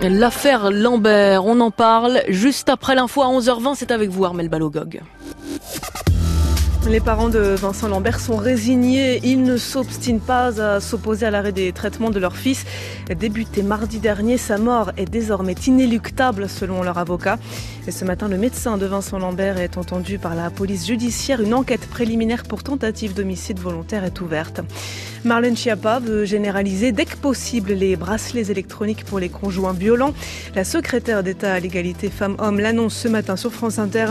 [0.00, 3.74] L'affaire Lambert, on en parle juste après l'info à 11h20.
[3.74, 5.00] C'est avec vous, Armel Balogog.
[6.86, 9.20] Les parents de Vincent Lambert sont résignés.
[9.22, 12.64] Ils ne s'obstinent pas à s'opposer à l'arrêt des traitements de leur fils.
[13.14, 17.38] Débuté mardi dernier, sa mort est désormais inéluctable selon leur avocat.
[17.86, 21.42] Et ce matin, le médecin de Vincent Lambert est entendu par la police judiciaire.
[21.42, 24.60] Une enquête préliminaire pour tentative d'homicide volontaire est ouverte.
[25.24, 30.14] Marlène Schiappa veut généraliser dès que possible les bracelets électroniques pour les conjoints violents.
[30.54, 34.06] La secrétaire d'État à l'égalité femmes-hommes l'annonce ce matin sur France Inter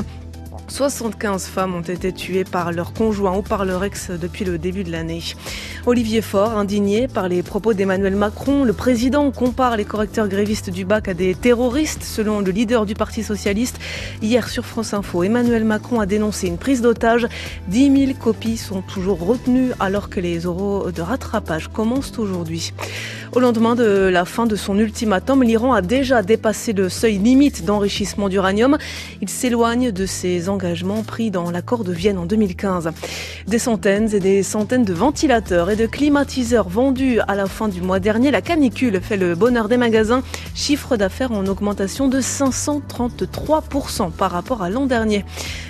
[0.68, 4.84] 75 femmes ont été tuées par leur conjoint ou par leur ex depuis le début
[4.84, 5.24] de l'année.
[5.86, 10.86] Olivier Faure, indigné par les propos d'Emmanuel Macron, le président compare les correcteurs grévistes du
[10.86, 13.80] bac à des terroristes, selon le leader du Parti socialiste.
[14.22, 17.28] Hier sur France Info, Emmanuel Macron a dénoncé une prise d'otage.
[17.70, 22.74] 10 000 copies sont toujours retenues alors que les euros de rattrapage commencent aujourd'hui.
[23.34, 27.66] Au lendemain de la fin de son ultimatum, l'Iran a déjà dépassé le seuil limite
[27.66, 28.78] d'enrichissement d'uranium.
[29.22, 32.92] Il s'éloigne de ses engagements pris dans l'accord de Vienne en 2015.
[33.46, 37.82] Des centaines et des centaines de ventilateurs et de climatiseurs vendus à la fin du
[37.82, 38.32] mois dernier.
[38.32, 40.24] La canicule fait le bonheur des magasins.
[40.56, 45.26] Chiffre d'affaires en augmentation de 533% par rapport à l'an dernier.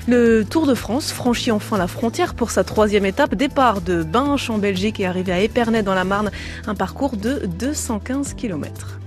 [0.07, 3.35] Le Tour de France franchit enfin la frontière pour sa troisième étape.
[3.35, 6.31] Départ de Binche en Belgique et arrivé à Épernay dans la Marne.
[6.65, 8.99] Un parcours de 215 km.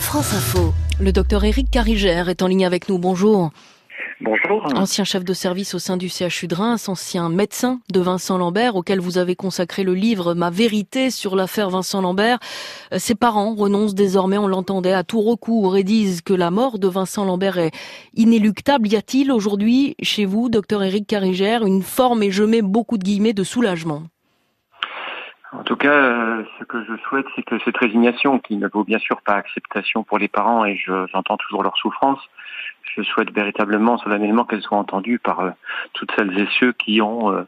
[0.00, 0.72] France Info.
[0.98, 2.96] Le docteur Éric Carigère est en ligne avec nous.
[2.96, 3.50] Bonjour.
[4.24, 4.64] Bonjour.
[4.76, 8.76] Ancien chef de service au sein du CHU de Reims, ancien médecin de Vincent Lambert,
[8.76, 12.38] auquel vous avez consacré le livre Ma vérité sur l'affaire Vincent Lambert.
[12.92, 16.78] Euh, ses parents renoncent désormais, on l'entendait, à tout recours et disent que la mort
[16.78, 17.72] de Vincent Lambert est
[18.14, 18.86] inéluctable.
[18.86, 23.04] Y a-t-il aujourd'hui, chez vous, docteur Éric Carigère, une forme, et je mets beaucoup de
[23.04, 24.04] guillemets, de soulagement?
[25.52, 28.84] En tout cas, euh, ce que je souhaite, c'est que cette résignation, qui ne vaut
[28.84, 30.78] bien sûr pas acceptation pour les parents, et
[31.12, 32.20] j'entends toujours leur souffrance,
[32.96, 35.50] je souhaite véritablement, solennellement, qu'elle soit entendue par euh,
[35.94, 37.42] toutes celles et ceux qui ont euh,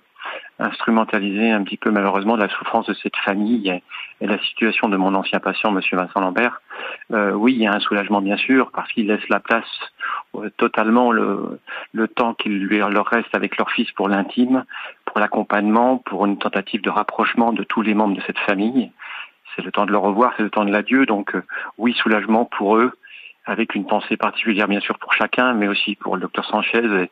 [0.59, 3.83] instrumentalisé un petit peu malheureusement la souffrance de cette famille et,
[4.27, 6.63] la situation de mon ancien patient, Monsieur Vincent Lambert.
[7.11, 9.69] oui, il y a un soulagement bien sûr, parce qu'il laisse la place
[10.57, 11.59] totalement le,
[12.15, 14.65] temps qu'il leur reste avec leur fils pour l'intime,
[15.05, 18.91] pour l'accompagnement, pour une tentative de rapprochement de tous les membres de cette famille.
[19.55, 21.07] C'est le temps de le revoir, c'est le temps de l'adieu.
[21.07, 21.43] Donc euh,
[21.79, 22.93] oui, soulagement pour eux,
[23.47, 27.09] avec une pensée particulière bien sûr pour chacun, mais aussi pour le docteur Sanchez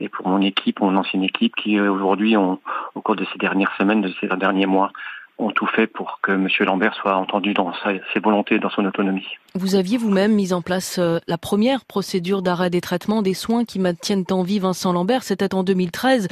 [0.00, 2.58] et, pour mon équipe, mon ancienne équipe, qui euh, aujourd'hui, au
[3.02, 4.92] cours de ces dernières semaines, de ces derniers mois,
[5.40, 6.48] ont tout fait pour que M.
[6.60, 9.26] Lambert soit entendu dans ses volontés, dans son autonomie.
[9.54, 13.64] Vous aviez vous-même mis en place euh, la première procédure d'arrêt des traitements des soins
[13.64, 15.22] qui maintiennent en vie Vincent Lambert.
[15.22, 16.28] C'était en 2013.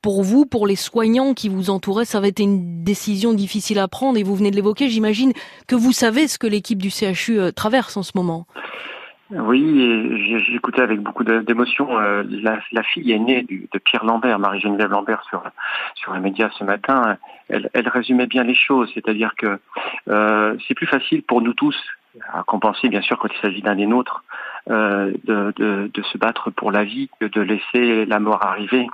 [0.00, 3.88] Pour vous, pour les soignants qui vous entouraient, ça avait été une décision difficile à
[3.88, 4.88] prendre et vous venez de l'évoquer.
[4.88, 5.32] J'imagine
[5.66, 8.46] que vous savez ce que l'équipe du CHU euh, traverse en ce moment.
[9.34, 11.98] Oui, écouté avec beaucoup d'émotion.
[11.98, 12.22] Euh,
[12.72, 15.42] la, fille aînée de Pierre Lambert, Marie-Geneviève Lambert, sur
[15.94, 17.16] sur les médias ce matin,
[17.48, 18.90] elle, résumait bien les choses.
[18.92, 19.58] C'est-à-dire que
[20.08, 21.76] euh, c'est plus facile pour nous tous
[22.30, 24.22] à compenser, bien sûr, quand il s'agit d'un des nôtres,
[24.68, 28.86] euh, de, de, se battre pour la vie que de laisser la mort arriver.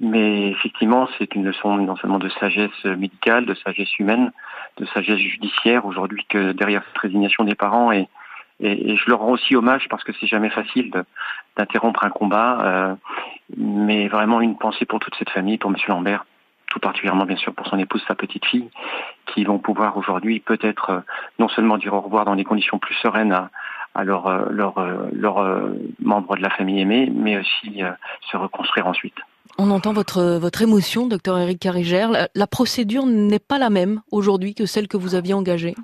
[0.00, 4.32] Mais effectivement, c'est une leçon non seulement de sagesse médicale, de sagesse humaine,
[4.78, 8.08] de sagesse judiciaire aujourd'hui que derrière cette résignation des parents et
[8.62, 10.90] et, je leur rends aussi hommage parce que c'est jamais facile
[11.56, 12.58] d'interrompre un combat.
[12.62, 12.94] Euh,
[13.56, 16.24] mais vraiment une pensée pour toute cette famille, pour Monsieur Lambert,
[16.68, 18.70] tout particulièrement bien sûr pour son épouse, sa petite fille,
[19.26, 21.00] qui vont pouvoir aujourd'hui peut-être euh,
[21.38, 23.32] non seulement dire au revoir dans des conditions plus sereines
[23.94, 24.74] à, leurs leur,
[25.12, 25.44] leur,
[26.00, 27.82] membres de la famille aimée, mais aussi
[28.30, 29.16] se reconstruire ensuite.
[29.58, 32.10] On entend votre, votre émotion, docteur Eric Carrigère.
[32.10, 35.74] La, la procédure n'est pas la même aujourd'hui que celle que vous aviez engagée?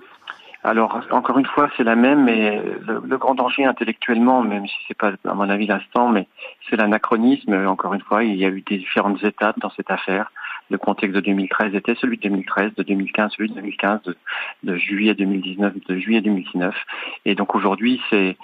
[0.64, 4.96] Alors, encore une fois, c'est la même, mais le, grand danger intellectuellement, même si c'est
[4.96, 6.26] pas, à mon avis, l'instant, mais
[6.68, 7.54] c'est l'anachronisme.
[7.66, 10.32] Encore une fois, il y a eu des différentes étapes dans cette affaire.
[10.70, 14.16] Le contexte de 2013 était celui de 2013, de 2015 celui de 2015, de,
[14.64, 16.74] de juillet 2019, de juillet 2019.
[17.24, 18.36] Et donc aujourd'hui, c'est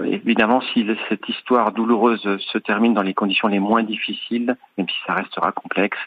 [0.00, 4.96] Évidemment, si cette histoire douloureuse se termine dans les conditions les moins difficiles, même si
[5.06, 5.98] ça restera complexe,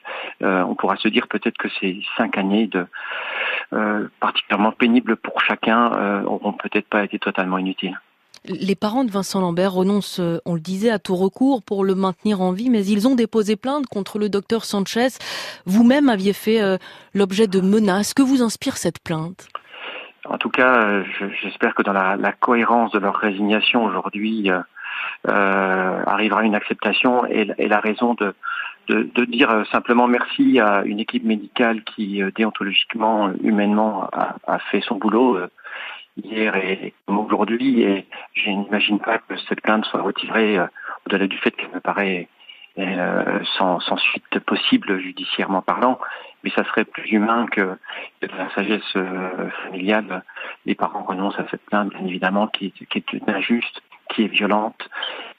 [0.42, 2.88] euh, on pourra se dire peut-être que ces cinq années de
[3.74, 8.00] euh, particulièrement pénibles pour chacun euh, auront peut-être pas été totalement inutiles.
[8.46, 12.42] Les parents de Vincent Lambert renoncent, on le disait, à tout recours pour le maintenir
[12.42, 15.08] en vie, mais ils ont déposé plainte contre le docteur Sanchez.
[15.66, 16.62] Vous-même aviez fait
[17.16, 18.14] l'objet de menaces.
[18.14, 19.48] Que vous inspire cette plainte?
[20.30, 21.04] En tout cas, euh,
[21.42, 24.60] j'espère que dans la, cohérence de leur résignation aujourd'hui, euh,
[25.28, 28.34] euh, arrivera une acceptation et, la raison de,
[28.90, 35.40] de, dire simplement merci à une équipe médicale qui, déontologiquement, humainement, a, fait son boulot
[36.24, 37.82] hier et aujourd'hui.
[37.82, 40.60] Et je n'imagine pas que cette plainte soit retirée
[41.06, 42.28] au-delà du fait qu'elle me paraît
[42.78, 45.98] euh, sans, sans, suite possible judiciairement parlant,
[46.46, 47.76] mais ça serait plus humain que,
[48.22, 50.24] de la sagesse euh, familiale.
[50.68, 53.82] Les parents renoncent à cette plainte, bien évidemment, qui, est injuste,
[54.14, 54.88] qui est violente,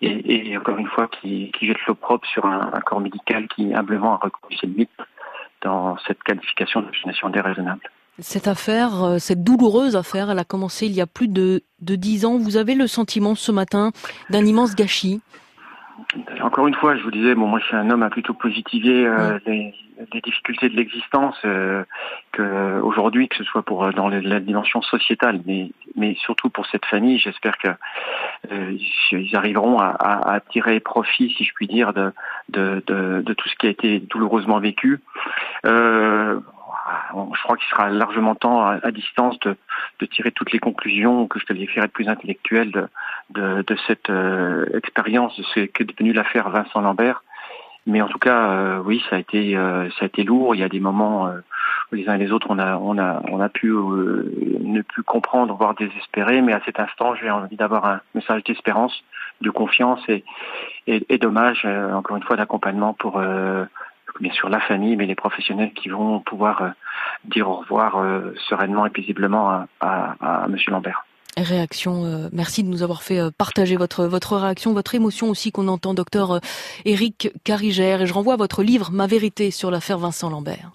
[0.02, 4.16] et, encore une fois, qui, qui jette l'opprobre sur un, corps médical qui humblement a
[4.16, 4.90] reconnu ses limites
[5.62, 7.88] dans cette qualification de nation déraisonnable.
[8.18, 12.24] Cette affaire, euh, cette douloureuse affaire, elle a commencé il y a plus de dix
[12.24, 12.36] ans.
[12.36, 13.92] Vous avez le sentiment ce matin
[14.30, 15.20] d'un immense gâchis
[16.42, 19.06] encore une fois, je vous disais, bon, moi, je suis un homme à plutôt positiver
[19.06, 19.74] euh, les,
[20.12, 21.84] les, difficultés de l'existence, euh,
[22.32, 26.66] que aujourd'hui, que ce soit pour euh, dans la dimension sociétale, mais, mais surtout pour
[26.66, 27.68] cette famille, j'espère que
[28.52, 28.76] euh,
[29.12, 32.12] ils arriveront à, à, à, tirer profit, si je puis dire, de,
[32.50, 35.00] de, de, de, tout ce qui a été douloureusement vécu.
[36.86, 39.56] Euh, je crois qu'il sera largement temps à, distance de,
[40.00, 42.88] de, tirer toutes les conclusions que je qualifierais de plus intellectuelles de,
[43.30, 47.22] de, de cette euh, expérience de ce qu'est devenu l'affaire Vincent Lambert.
[47.86, 50.54] Mais en tout cas, euh, oui, ça a été euh, ça a été lourd.
[50.54, 51.30] Il y a des moments
[51.90, 55.04] où les uns et les autres on a on a on a pu ne plus
[55.04, 56.42] comprendre, voire désespérer.
[56.42, 59.04] Mais à cet instant, j'ai envie d'avoir un message d'espérance,
[59.40, 60.24] de confiance et
[60.88, 63.20] et, et dommage encore une fois d'accompagnement pour
[64.20, 66.68] bien sûr la famille, mais les professionnels qui vont pouvoir euh,
[67.24, 71.04] dire au revoir euh, sereinement et paisiblement à, à, à Monsieur Lambert.
[71.36, 75.68] Réaction, euh, merci de nous avoir fait partager votre votre réaction, votre émotion aussi qu'on
[75.68, 76.40] entend, docteur
[76.84, 78.02] Éric Carigère.
[78.02, 80.70] Et je renvoie à votre livre Ma vérité sur l'affaire Vincent Lambert.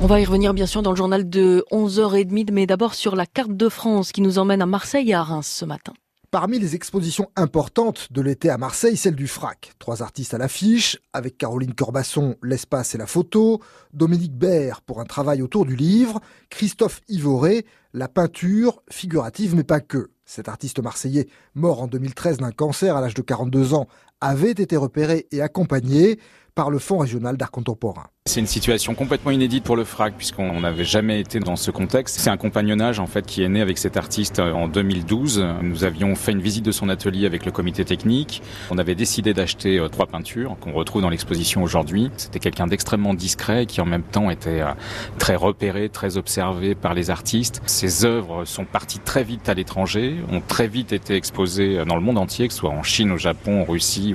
[0.00, 3.24] On va y revenir bien sûr dans le journal de 11h30, mais d'abord sur la
[3.24, 5.92] carte de France qui nous emmène à Marseille et à Reims ce matin.
[6.32, 9.72] Parmi les expositions importantes de l'été à Marseille, celle du FRAC.
[9.78, 13.60] Trois artistes à l'affiche, avec Caroline Corbasson, l'espace et la photo,
[13.92, 19.80] Dominique Baird pour un travail autour du livre, Christophe Ivoré, la peinture, figurative mais pas
[19.80, 20.08] que.
[20.24, 23.86] Cet artiste marseillais, mort en 2013 d'un cancer à l'âge de 42 ans,
[24.22, 26.18] avait été repéré et accompagné
[26.54, 28.06] par le Fonds régional d'art contemporain.
[28.24, 32.20] C'est une situation complètement inédite pour le FRAC puisqu'on n'avait jamais été dans ce contexte.
[32.20, 35.44] C'est un compagnonnage en fait qui est né avec cet artiste euh, en 2012.
[35.60, 38.40] Nous avions fait une visite de son atelier avec le comité technique.
[38.70, 42.12] On avait décidé d'acheter euh, trois peintures qu'on retrouve dans l'exposition aujourd'hui.
[42.16, 44.70] C'était quelqu'un d'extrêmement discret qui en même temps était euh,
[45.18, 47.60] très repéré, très observé par les artistes.
[47.66, 52.02] Ses œuvres sont parties très vite à l'étranger, ont très vite été exposées dans le
[52.02, 54.14] monde entier, que ce soit en Chine, au Japon, en Russie,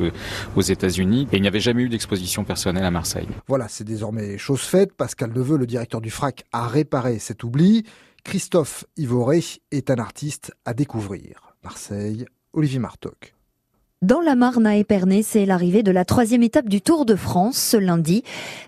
[0.56, 1.28] aux États-Unis.
[1.34, 3.28] Et il n'y avait jamais eu d'exposition personnelle à Marseille.
[3.50, 4.94] Voilà, c'est désormais chose faite.
[4.94, 7.84] Pascal Neveu, le directeur du FRAC, a réparé cet oubli.
[8.24, 11.56] Christophe Ivoré est un artiste à découvrir.
[11.64, 13.34] Marseille, Olivier Martoc.
[14.04, 17.58] Dans la Marne à Épernay, c'est l'arrivée de la troisième étape du Tour de France
[17.58, 18.22] ce lundi.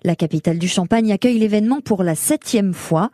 [0.04, 3.12] La capitale du Champagne accueille l'événement pour la septième fois.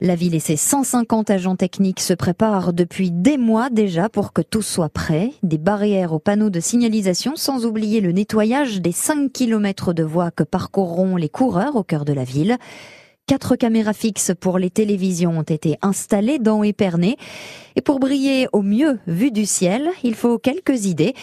[0.00, 4.42] La ville et ses 150 agents techniques se préparent depuis des mois déjà pour que
[4.42, 5.32] tout soit prêt.
[5.42, 10.30] Des barrières aux panneaux de signalisation sans oublier le nettoyage des 5 km de voies
[10.30, 12.58] que parcourront les coureurs au cœur de la ville.
[13.26, 17.16] Quatre caméras fixes pour les télévisions ont été installées dans Épernay.
[17.74, 21.14] Et pour briller au mieux vu du ciel, il faut quelques idées.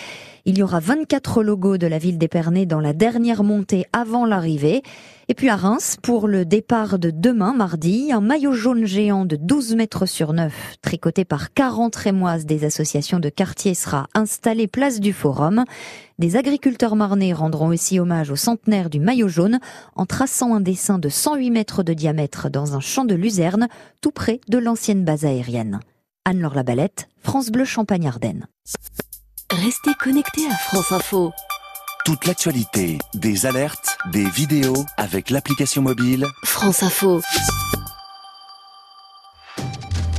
[0.45, 4.83] Il y aura 24 logos de la ville d'Épernay dans la dernière montée avant l'arrivée.
[5.29, 9.37] Et puis à Reims, pour le départ de demain, mardi, un maillot jaune géant de
[9.37, 14.99] 12 mètres sur 9, tricoté par 40 rémoises des associations de quartier, sera installé place
[14.99, 15.63] du Forum.
[16.19, 19.61] Des agriculteurs marnais rendront aussi hommage au centenaire du maillot jaune
[19.95, 23.69] en traçant un dessin de 108 mètres de diamètre dans un champ de luzerne,
[24.01, 25.79] tout près de l'ancienne base aérienne.
[26.25, 28.47] Anne-Laure Labalette, France Bleu Champagne-Ardenne.
[29.61, 31.31] Restez connectés à France Info.
[32.05, 37.21] Toute l'actualité, des alertes, des vidéos avec l'application mobile France Info.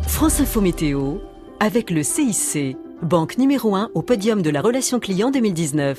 [0.06, 1.16] France Info Météo
[1.58, 5.98] avec le CIC, banque numéro 1 au podium de la relation client 2019.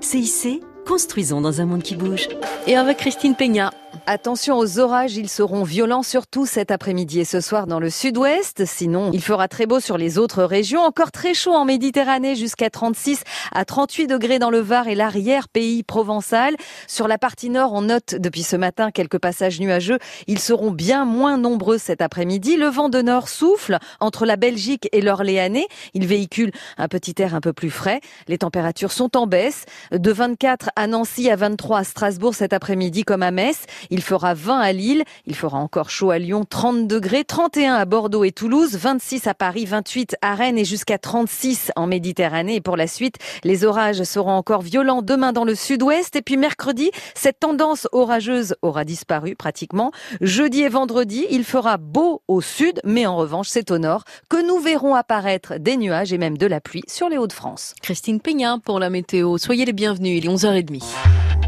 [0.00, 2.28] CIC, construisons dans un monde qui bouge.
[2.68, 3.72] Et avec Christine Peña.
[4.08, 8.64] Attention aux orages, ils seront violents surtout cet après-midi et ce soir dans le sud-ouest.
[8.64, 10.82] Sinon, il fera très beau sur les autres régions.
[10.82, 15.82] Encore très chaud en Méditerranée jusqu'à 36 à 38 degrés dans le Var et l'arrière-pays
[15.82, 16.54] provençal.
[16.86, 19.98] Sur la partie nord, on note depuis ce matin quelques passages nuageux.
[20.28, 22.56] Ils seront bien moins nombreux cet après-midi.
[22.56, 25.66] Le vent de nord souffle entre la Belgique et l'Orléanais.
[25.94, 28.00] Il véhicule un petit air un peu plus frais.
[28.28, 29.64] Les températures sont en baisse.
[29.90, 33.66] De 24 à Nancy à 23 à Strasbourg cet après-midi comme à Metz.
[34.02, 38.24] Fera 20 à Lille, il fera encore chaud à Lyon, 30 degrés, 31 à Bordeaux
[38.24, 42.56] et Toulouse, 26 à Paris, 28 à Rennes et jusqu'à 36 en Méditerranée.
[42.56, 46.16] Et pour la suite, les orages seront encore violents demain dans le sud-ouest.
[46.16, 49.92] Et puis mercredi, cette tendance orageuse aura disparu pratiquement.
[50.20, 54.46] Jeudi et vendredi, il fera beau au sud, mais en revanche, c'est au nord que
[54.46, 57.74] nous verrons apparaître des nuages et même de la pluie sur les Hauts-de-France.
[57.82, 59.38] Christine Peña pour la météo.
[59.38, 60.82] Soyez les bienvenus, il est 11h30.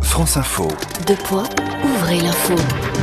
[0.03, 0.69] France Info.
[1.07, 1.49] Deux points,
[1.85, 2.98] ouvrez l'info.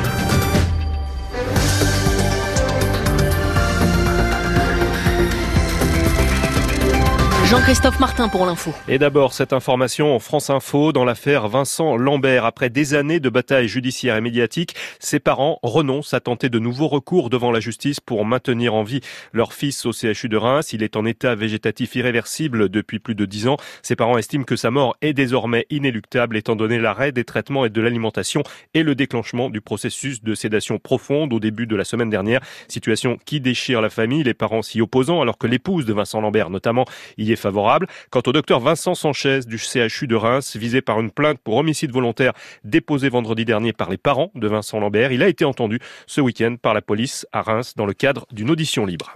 [7.46, 8.74] Jean-Christophe Martin pour l'info.
[8.88, 12.44] Et d'abord, cette information en France Info dans l'affaire Vincent Lambert.
[12.44, 16.88] Après des années de bataille judiciaire et médiatique, ses parents renoncent à tenter de nouveaux
[16.88, 20.74] recours devant la justice pour maintenir en vie leur fils au CHU de Reims.
[20.74, 23.58] Il est en état végétatif irréversible depuis plus de dix ans.
[23.84, 27.70] Ses parents estiment que sa mort est désormais inéluctable étant donné l'arrêt des traitements et
[27.70, 28.42] de l'alimentation
[28.74, 32.42] et le déclenchement du processus de sédation profonde au début de la semaine dernière.
[32.68, 36.50] Situation qui déchire la famille, les parents s'y opposant alors que l'épouse de Vincent Lambert
[36.50, 36.86] notamment
[37.20, 41.40] y est Quant au docteur Vincent Sanchez du CHU de Reims, visé par une plainte
[41.40, 45.46] pour homicide volontaire déposée vendredi dernier par les parents de Vincent Lambert, il a été
[45.46, 49.16] entendu ce week-end par la police à Reims dans le cadre d'une audition libre.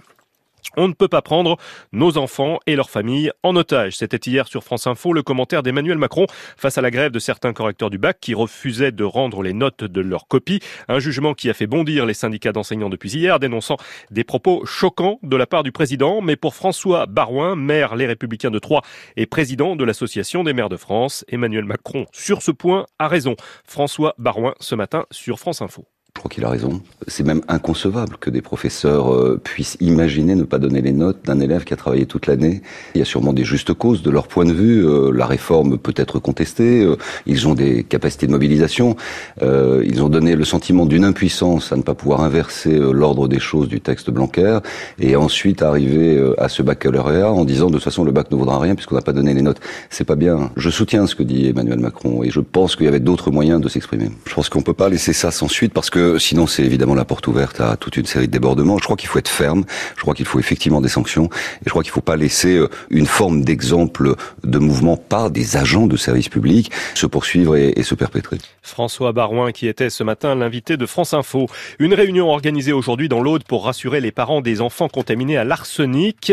[0.76, 1.56] On ne peut pas prendre
[1.92, 3.96] nos enfants et leurs familles en otage.
[3.96, 7.52] C'était hier sur France Info le commentaire d'Emmanuel Macron face à la grève de certains
[7.52, 10.60] correcteurs du bac qui refusaient de rendre les notes de leurs copies.
[10.88, 13.76] Un jugement qui a fait bondir les syndicats d'enseignants depuis hier, dénonçant
[14.10, 16.20] des propos choquants de la part du président.
[16.20, 18.82] Mais pour François Barouin, maire Les Républicains de Troyes
[19.16, 23.36] et président de l'Association des maires de France, Emmanuel Macron, sur ce point, a raison.
[23.64, 25.86] François Barouin, ce matin, sur France Info.
[26.16, 26.82] Je crois qu'il a raison.
[27.06, 31.38] C'est même inconcevable que des professeurs euh, puissent imaginer ne pas donner les notes d'un
[31.40, 32.62] élève qui a travaillé toute l'année.
[32.94, 34.84] Il y a sûrement des justes causes de leur point de vue.
[34.84, 36.82] Euh, la réforme peut être contestée.
[36.82, 36.96] Euh,
[37.26, 38.96] ils ont des capacités de mobilisation.
[39.40, 43.68] ils ont donné le sentiment d'une impuissance à ne pas pouvoir inverser l'ordre des choses
[43.68, 44.58] du texte Blanquer
[44.98, 48.58] et ensuite arriver à ce baccalauréat en disant de toute façon le bac ne vaudra
[48.58, 49.60] rien puisqu'on n'a pas donné les notes.
[49.90, 50.50] C'est pas bien.
[50.56, 53.60] Je soutiens ce que dit Emmanuel Macron et je pense qu'il y avait d'autres moyens
[53.60, 54.10] de s'exprimer.
[54.26, 57.04] Je pense qu'on peut pas laisser ça sans suite parce que sinon c'est évidemment la
[57.04, 58.78] porte ouverte à toute une série de débordements.
[58.78, 59.64] Je crois qu'il faut être ferme,
[59.96, 62.56] je crois qu'il faut effectivement des sanctions, et je crois qu'il ne faut pas laisser
[62.56, 67.72] euh, une forme d'exemple de mouvement par des agents de service public se poursuivre et,
[67.76, 68.38] et se perpétrer.
[68.62, 71.46] François Barouin qui était ce matin l'invité de France Info.
[71.78, 76.32] Une réunion organisée aujourd'hui dans l'Aude pour rassurer les parents des enfants contaminés à l'arsenic.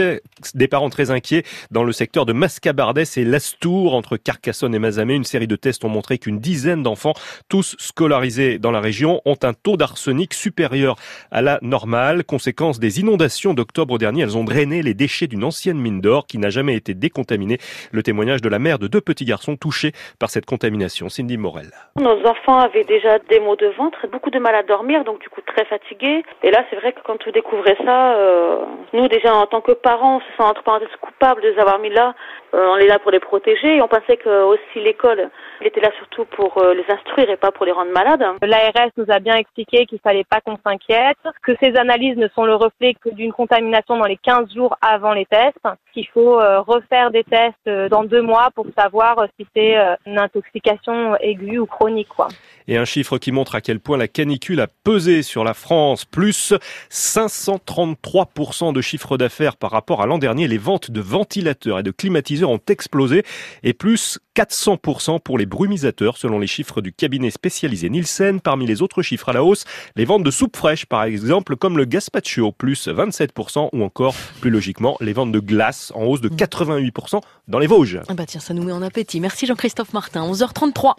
[0.54, 5.16] Des parents très inquiets dans le secteur de Mascabardès et Lastour entre Carcassonne et Mazamet.
[5.16, 7.14] Une série de tests ont montré qu'une dizaine d'enfants,
[7.50, 10.96] tous scolarisés dans la région, ont un taux d'arsenic supérieur
[11.32, 12.24] à la normale.
[12.24, 16.38] Conséquence des inondations d'octobre dernier, elles ont drainé les déchets d'une ancienne mine d'or qui
[16.38, 17.58] n'a jamais été décontaminée.
[17.92, 21.10] Le témoignage de la mère de deux petits garçons touchés par cette contamination.
[21.10, 21.72] Cindy Morel.
[22.00, 25.30] Nos enfants avaient déjà des maux de ventre, beaucoup de mal à dormir, donc du
[25.30, 26.24] coup très fatigués.
[26.44, 28.58] Et là, c'est vrai que quand on découvrait ça, euh,
[28.94, 31.80] nous déjà en tant que parents, on se sent entre parenthèses coupables de les avoir
[31.80, 32.16] mis là.
[32.54, 35.30] Euh, on est là pour les protéger et on pensait que aussi l'école,
[35.62, 38.24] il était là surtout pour euh, les instruire et pas pour les rendre malades.
[38.42, 42.46] L'ARS nous a bien expliqué qu'il fallait pas qu'on s'inquiète, que ces analyses ne sont
[42.46, 45.58] le reflet que d'une contamination dans les 15 jours avant les tests,
[45.94, 50.20] qu'il faut euh, refaire des tests euh, dans deux mois pour savoir si c'est une
[50.20, 52.10] intoxication aiguë ou chronique.
[52.10, 52.28] Quoi.
[52.68, 56.04] Et un chiffre qui montre à quel point la canicule a pesé sur la France,
[56.04, 56.54] plus
[56.92, 60.48] 533% de chiffre d'affaires par rapport à l'an dernier.
[60.48, 63.24] Les ventes de ventilateurs et de climatiseurs ont explosé
[63.64, 68.42] et plus 400% pour les brumisateurs selon les chiffres du cabinet spécialisé Nielsen.
[68.42, 71.78] Parmi les autres chiffres à la hausse, les ventes de soupe fraîche par exemple comme
[71.78, 76.30] le gazpacho plus 27% ou encore plus logiquement les ventes de glace en hausse de
[76.30, 78.00] 88% dans les Vosges.
[78.08, 79.20] Ah bah tiens, ça nous met en appétit.
[79.20, 80.30] Merci Jean-Christophe Martin.
[80.32, 80.94] 11h33.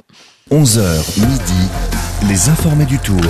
[0.50, 1.68] 11h midi,
[2.28, 3.20] les informés du tour.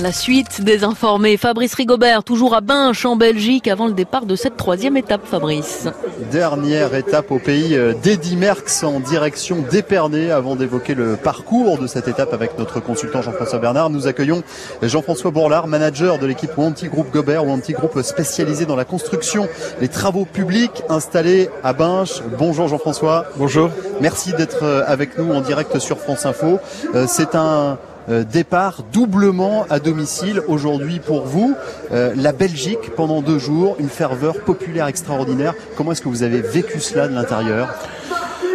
[0.00, 1.36] La suite des informés.
[1.36, 5.88] Fabrice Rigobert, toujours à Binche en Belgique avant le départ de cette troisième étape, Fabrice.
[6.30, 11.86] Dernière étape au pays euh, d'Eddy Merckx en direction d'Épernay avant d'évoquer le parcours de
[11.86, 13.90] cette étape avec notre consultant Jean-François Bernard.
[13.90, 14.42] Nous accueillons
[14.80, 19.48] Jean-François Bourlard, manager de l'équipe anti-groupe Gobert ou anti-groupe spécialisé dans la construction,
[19.82, 22.22] les travaux publics installés à Binche.
[22.38, 23.26] Bonjour Jean-François.
[23.36, 23.68] Bonjour.
[24.00, 26.58] Merci d'être euh, avec nous en direct sur France Info.
[26.94, 27.76] Euh, c'est un
[28.24, 31.54] départ doublement à domicile aujourd'hui pour vous.
[31.92, 35.54] Euh, la Belgique pendant deux jours, une ferveur populaire extraordinaire.
[35.76, 37.68] Comment est-ce que vous avez vécu cela de l'intérieur?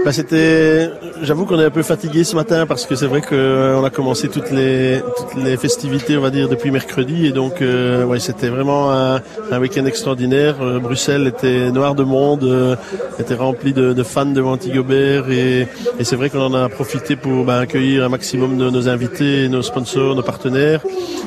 [0.05, 0.91] Bah, c'était,
[1.23, 3.89] j'avoue qu'on est un peu fatigué ce matin parce que c'est vrai qu'on euh, a
[3.89, 8.19] commencé toutes les toutes les festivités, on va dire, depuis mercredi et donc euh, ouais,
[8.19, 9.15] c'était vraiment un,
[9.51, 10.57] un week-end extraordinaire.
[10.61, 12.77] Euh, Bruxelles était noir de monde,
[13.19, 15.67] était rempli de, de, fans de Antigobert et,
[15.99, 19.49] et c'est vrai qu'on en a profité pour bah, accueillir un maximum de nos invités,
[19.49, 20.81] nos sponsors, nos partenaires.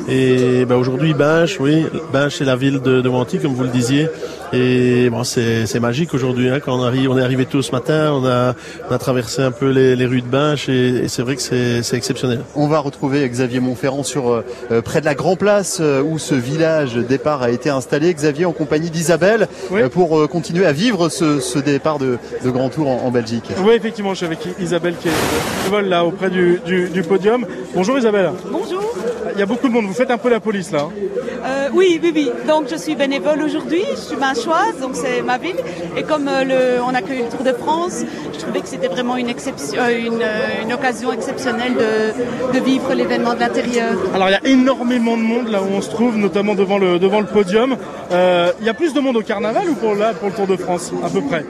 [0.09, 3.09] Et bah, aujourd'hui, Binche, oui, Binche est la ville de, de
[3.43, 4.09] comme vous le disiez.
[4.53, 6.49] Et bon, c'est magique aujourd'hui.
[6.49, 8.55] Hein, quand on arrive, on est arrivé tôt ce matin, on a,
[8.89, 11.43] on a traversé un peu les, les rues de Binche et, et c'est vrai que
[11.43, 12.41] c'est exceptionnel.
[12.55, 16.19] On va retrouver Xavier Montferrand sur euh, euh, près de la Grand Place euh, où
[16.19, 18.13] ce village départ a été installé.
[18.15, 19.49] Xavier en compagnie d'Isabelle
[19.93, 23.51] pour continuer à vivre ce, ce départ de, de, Grand Tour en, en, Belgique.
[23.63, 27.47] Oui, effectivement, je suis avec Isabelle qui est vol là auprès du, du, du podium.
[27.75, 28.31] Bonjour Isabelle.
[28.51, 28.95] Bonjour.
[29.39, 29.84] Il y a beaucoup de monde.
[29.86, 30.89] Vous faites un peu la police là.
[31.45, 32.28] Euh, oui, oui, oui.
[32.49, 33.84] Donc je suis bénévole aujourd'hui.
[33.89, 35.55] Je suis manchoise, donc c'est ma ville.
[35.97, 38.03] Et comme euh, le, on accueille le Tour de France,
[38.34, 40.24] je trouvais que c'était vraiment une, exception, euh, une,
[40.64, 43.93] une, occasion exceptionnelle de, de vivre l'événement de l'intérieur.
[44.12, 46.99] Alors il y a énormément de monde là où on se trouve, notamment devant le,
[46.99, 47.76] devant le podium.
[48.11, 50.57] Il y a plus de monde au carnaval ou pour, là, pour le Tour de
[50.57, 51.47] France, à peu près?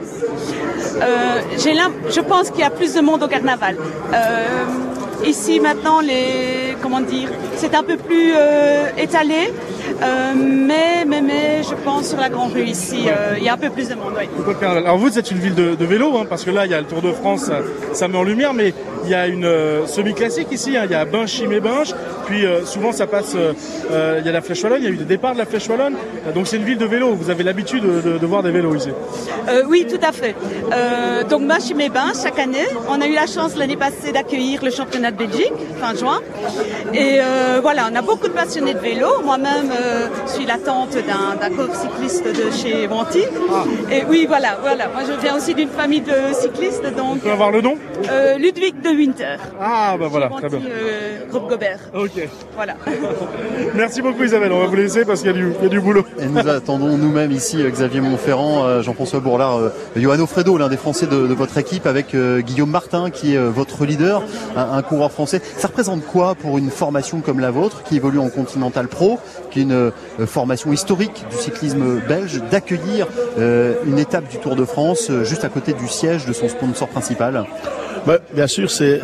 [1.01, 3.77] Euh, Je pense qu'il y a plus de monde au carnaval.
[5.25, 9.53] Ici maintenant, les comment dire, c'est un peu plus euh, étalé,
[10.01, 13.53] euh, mais, mais mais je pense sur la grande rue ici, euh, il y a
[13.53, 14.13] un peu plus de monde.
[14.61, 16.79] Alors vous, c'est une ville de, de vélo, hein, parce que là, il y a
[16.79, 17.59] le Tour de France, ça,
[17.93, 18.73] ça met en lumière, mais
[19.03, 21.93] il y a une euh, semi-classique ici, hein, il y a Binche, Chimay, Binche,
[22.25, 24.91] puis euh, souvent ça passe, euh, il y a la Flèche Wallonne, il y a
[24.91, 25.95] eu des départs de la Flèche Wallonne,
[26.33, 28.75] donc c'est une ville de vélo, vous avez l'habitude de, de, de, voir des vélos
[28.75, 28.89] ici.
[29.67, 30.35] oui, tout à fait.
[31.29, 34.71] donc Binche, Chimay, Binche, chaque année, on a eu la chance l'année passée d'accueillir le
[34.71, 36.19] championnat de Belgique, fin juin,
[36.93, 37.19] et
[37.61, 39.71] voilà, on a beaucoup de passionnés de vélo, moi-même
[40.25, 43.63] suis la tante d'un corps cycliste de chez Wanty, ah.
[43.91, 47.15] et oui, voilà, voilà, moi je viens aussi d'une famille de cyclistes, donc...
[47.15, 47.77] On peut avoir le nom
[48.37, 49.37] Ludwig de Winter.
[49.59, 50.59] Ah bah voilà, très bien.
[50.59, 51.79] Euh, groupe Gobert.
[51.93, 52.27] Ok.
[52.55, 52.75] Voilà.
[53.75, 56.05] Merci beaucoup Isabelle, on va vous laisser parce qu'il y, y, a du boulot.
[56.19, 60.69] Et nous attendons nous-mêmes ici euh, Xavier Montferrand, euh, Jean-François Bourlard, euh, Johan Fredo, l'un
[60.69, 64.23] des Français de, de, votre équipe, avec euh, Guillaume Martin qui est euh, votre leader,
[64.55, 65.41] un, un, coureur français.
[65.57, 69.19] Ça représente quoi pour une formation comme la vôtre, qui évolue en Continental Pro,
[69.51, 69.73] qui est une
[70.25, 73.07] formation historique du cyclisme belge, d'accueillir
[73.37, 77.45] une étape du Tour de France juste à côté du siège de son sponsor principal
[78.05, 79.01] bah, bien sûr, c'est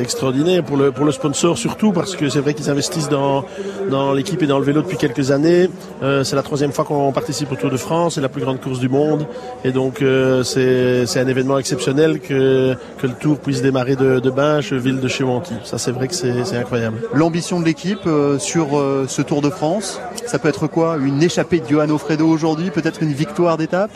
[0.00, 3.44] extraordinaire pour le, pour le sponsor surtout parce que c'est vrai qu'ils investissent dans,
[3.90, 5.68] dans l'équipe et dans le vélo depuis quelques années.
[6.02, 8.60] Euh, c'est la troisième fois qu'on participe au Tour de France, c'est la plus grande
[8.60, 9.26] course du monde
[9.64, 14.30] et donc euh, c'est un événement exceptionnel que, que le Tour puisse démarrer de, de
[14.30, 15.54] Binche, ville de Chewanty.
[15.64, 16.98] Ça c'est vrai que c'est incroyable.
[17.14, 18.68] L'ambition de l'équipe euh, sur
[19.08, 20.96] ce Tour de France, ça peut être quoi?
[20.96, 23.90] Une échappée de Johan Fredo aujourd'hui, peut-être une victoire d'étape?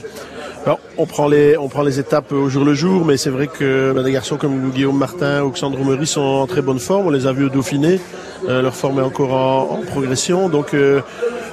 [0.99, 3.93] On prend les on prend les étapes au jour le jour, mais c'est vrai que
[3.95, 7.07] ben, des garçons comme Guillaume Martin ou Xandro Mery sont en très bonne forme.
[7.07, 8.01] On les a vus au Dauphiné.
[8.49, 10.75] Euh, leur forme est encore en, en progression, donc.
[10.75, 11.01] Euh,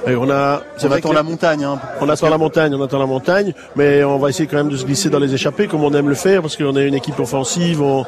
[0.06, 1.64] Et on a, on attend la montagne.
[1.64, 4.68] Hein, on attend la montagne, on attend la montagne, mais on va essayer quand même
[4.68, 6.94] de se glisser dans les échappées comme on aime le faire parce qu'on est une
[6.94, 7.82] équipe offensive.
[7.82, 8.04] On,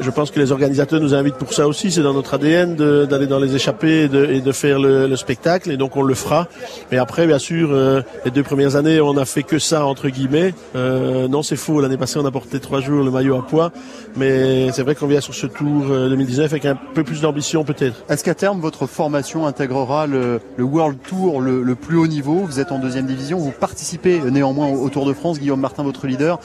[0.00, 1.90] je pense que les organisateurs nous invitent pour ça aussi.
[1.90, 5.16] C'est dans notre ADN d'aller dans les échappées et de, et de faire le, le,
[5.16, 5.70] spectacle.
[5.70, 6.48] Et donc on le fera.
[6.92, 10.08] Mais après, bien sûr, euh, les deux premières années, on a fait que ça entre
[10.08, 10.54] guillemets.
[10.76, 11.80] Euh, non, c'est faux.
[11.80, 13.72] L'année passée, on a porté trois jours le maillot à poids.
[14.16, 18.04] Mais c'est vrai qu'on vient sur ce tour 2019 avec un peu plus d'ambition peut-être.
[18.08, 22.40] Est-ce qu'à terme, votre formation intégrera le, le World Tour le, le, plus haut niveau
[22.44, 23.38] Vous êtes en deuxième division.
[23.38, 25.38] Vous participez néanmoins au, Tour de France.
[25.38, 26.40] Guillaume Martin, votre leader,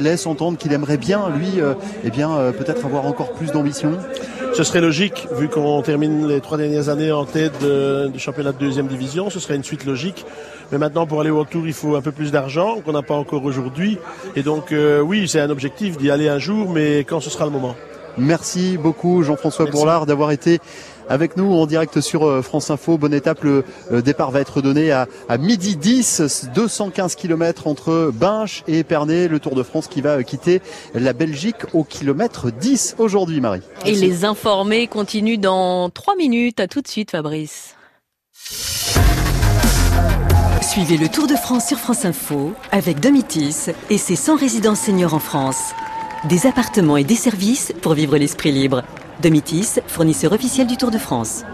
[0.00, 3.92] laisse entendre qu'il aimerait bien, lui, euh, eh bien, euh, peut-être avoir encore plus d'ambition.
[4.52, 7.64] Ce serait logique, vu qu'on termine les trois dernières années en tête
[8.12, 9.30] du championnat de deuxième division.
[9.30, 10.26] Ce serait une suite logique.
[10.72, 13.14] Mais maintenant, pour aller au Tour, il faut un peu plus d'argent qu'on n'a pas
[13.14, 13.98] encore aujourd'hui.
[14.36, 17.44] Et donc, euh, oui, c'est un objectif d'y aller un jour, mais quand ce sera
[17.44, 17.74] le moment.
[18.18, 20.58] Merci beaucoup Jean-François Bourlard d'avoir été
[21.10, 22.96] avec nous en direct sur euh, France Info.
[22.96, 23.64] Bonne étape, le
[24.02, 29.40] départ va être donné à, à midi 10, 215 km entre Binche et Épernay, le
[29.40, 30.62] Tour de France qui va quitter
[30.94, 33.62] la Belgique au kilomètre 10 aujourd'hui, Marie.
[33.84, 36.60] Et les informés continuent dans 3 minutes.
[36.60, 37.74] À tout de suite, Fabrice.
[40.62, 45.14] Suivez le Tour de France sur France Info avec Domitis et ses 100 résidences seniors
[45.14, 45.72] en France.
[46.28, 48.84] Des appartements et des services pour vivre l'esprit libre.
[49.20, 51.44] Domitis, fournisseur officiel du Tour de France.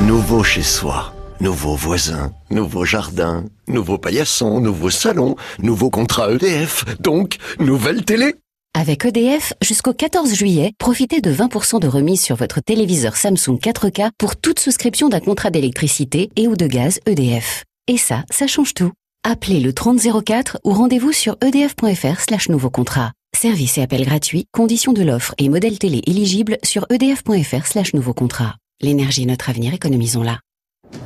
[0.00, 7.38] Nouveau chez soi, nouveau voisin, nouveau jardin, nouveau paillasson, nouveau salon, nouveau contrat EDF, donc
[7.58, 8.34] nouvelle télé.
[8.76, 14.10] Avec EDF, jusqu'au 14 juillet, profitez de 20% de remise sur votre téléviseur Samsung 4K
[14.18, 17.64] pour toute souscription d'un contrat d'électricité et ou de gaz EDF.
[17.86, 18.90] Et ça, ça change tout.
[19.22, 23.12] Appelez le 3004 ou rendez-vous sur edf.fr slash nouveau contrat.
[23.34, 28.14] Service et appel gratuit, conditions de l'offre et modèle télé éligible sur edf.fr slash nouveau
[28.14, 28.54] contrat.
[28.80, 30.38] L'énergie est notre avenir, économisons-la.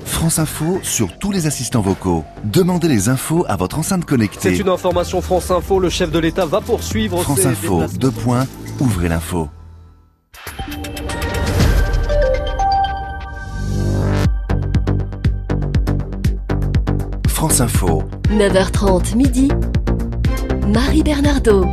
[0.04, 2.24] France Info sur tous les assistants vocaux.
[2.44, 4.50] Demandez les infos à votre enceinte connectée.
[4.54, 5.78] C'est une information France Info.
[5.80, 8.46] Le chef de l'État va poursuivre France Info, deux points,
[8.78, 9.48] ouvrez l'info.
[17.26, 18.02] France Info.
[18.30, 19.48] 9h30 midi.
[20.66, 21.64] Marie Bernardo.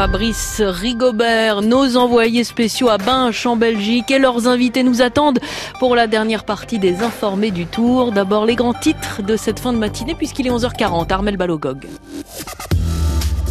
[0.00, 5.40] Fabrice Rigobert, nos envoyés spéciaux à Binche en Belgique et leurs invités nous attendent
[5.78, 8.10] pour la dernière partie des informés du tour.
[8.10, 11.12] D'abord les grands titres de cette fin de matinée puisqu'il est 11h40.
[11.12, 11.86] Armel Balogog.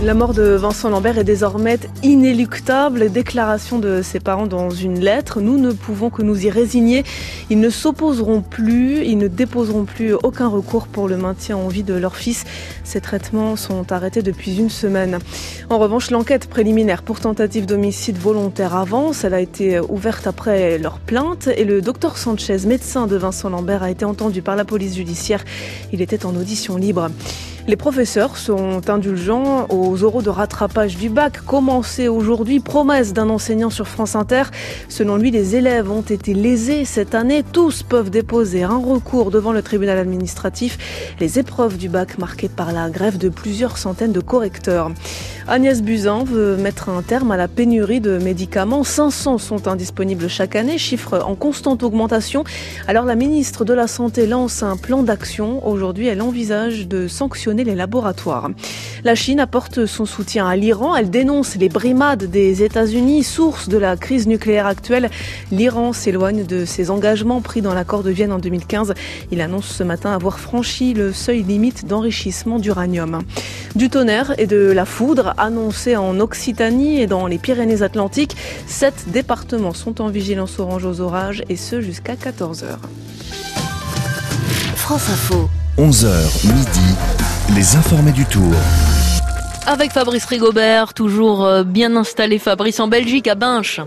[0.02, 3.12] La mort de Vincent Lambert est désormais inéluctable.
[3.12, 5.42] Déclaration de ses parents dans une lettre.
[5.42, 7.04] Nous ne pouvons que nous y résigner.
[7.50, 11.84] Ils ne s'opposeront plus, ils ne déposeront plus aucun recours pour le maintien en vie
[11.84, 12.46] de leur fils.
[12.86, 15.20] Ces traitements sont arrêtés depuis une semaine.
[15.70, 19.26] En revanche, l'enquête préliminaire pour tentative d'homicide volontaire avance.
[19.26, 23.84] Elle a été ouverte après leur plainte et le docteur Sanchez, médecin de Vincent Lambert,
[23.84, 25.44] a été entendu par la police judiciaire.
[25.92, 27.10] Il était en audition libre.
[27.70, 32.60] Les professeurs sont indulgents aux oraux de rattrapage du bac commencé aujourd'hui.
[32.60, 34.46] Promesse d'un enseignant sur France Inter.
[34.88, 37.44] Selon lui, les élèves ont été lésés cette année.
[37.44, 41.14] Tous peuvent déposer un recours devant le tribunal administratif.
[41.20, 44.90] Les épreuves du bac marquées par la grève de plusieurs centaines de correcteurs.
[45.48, 48.84] Agnès Buzyn veut mettre un terme à la pénurie de médicaments.
[48.84, 52.44] 500 sont indisponibles chaque année, chiffre en constante augmentation.
[52.88, 55.68] Alors la ministre de la Santé lance un plan d'action.
[55.68, 58.50] Aujourd'hui, elle envisage de sanctionner les laboratoires.
[59.04, 60.96] La Chine apporte son soutien à l'Iran.
[60.96, 65.10] Elle dénonce les brimades des États-Unis, source de la crise nucléaire actuelle.
[65.52, 68.94] L'Iran s'éloigne de ses engagements pris dans l'accord de Vienne en 2015.
[69.32, 73.22] Il annonce ce matin avoir franchi le seuil limite d'enrichissement d'uranium.
[73.76, 78.36] Du tonnerre et de la foudre annoncés en Occitanie et dans les Pyrénées-Atlantiques.
[78.68, 82.78] Sept départements sont en vigilance orange aux orages et ce jusqu'à 14h.
[84.76, 85.50] France Info.
[85.78, 86.96] 11h midi,
[87.56, 88.54] les informés du tour.
[89.66, 93.82] Avec Fabrice Rigobert, toujours euh, bien installé Fabrice en Belgique à Binche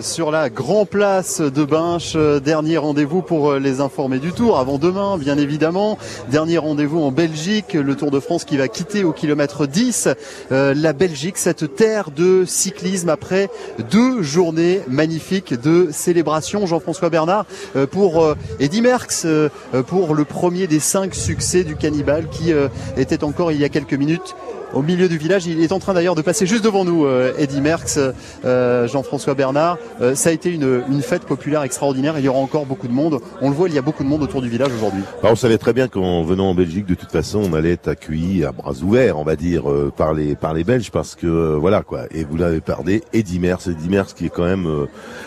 [0.00, 2.16] sur la Grand Place de Binche.
[2.16, 5.98] Dernier rendez-vous pour euh, les informés du Tour, avant demain, bien évidemment.
[6.30, 10.08] Dernier rendez-vous en Belgique, le Tour de France qui va quitter au kilomètre 10
[10.52, 13.48] euh, la Belgique, cette terre de cyclisme après
[13.90, 16.66] deux journées magnifiques de célébration.
[16.66, 19.26] Jean-François Bernard euh, pour Eddy Merckx,
[19.86, 22.52] pour le premier des cinq succès du cannibale qui
[22.96, 24.34] était encore il y a quelques minutes
[24.74, 25.46] au milieu du village.
[25.46, 27.98] Il est en train d'ailleurs de passer juste devant nous, euh, Eddy Merckx,
[28.44, 29.78] euh, Jean-François Bernard.
[30.00, 32.18] Euh, ça a été une, fête populaire extraordinaire.
[32.18, 33.20] Il y aura encore beaucoup de monde.
[33.42, 35.02] On le voit, il y a beaucoup de monde autour du village aujourd'hui.
[35.22, 37.88] Bah, on savait très bien qu'en venant en Belgique, de toute façon, on allait être
[37.88, 39.64] accueilli à bras ouverts, on va dire,
[39.96, 42.04] par les par les Belges, parce que voilà quoi.
[42.10, 44.86] Et vous l'avez parlé, Eddy Merckx, Eddy Merckx qui est quand même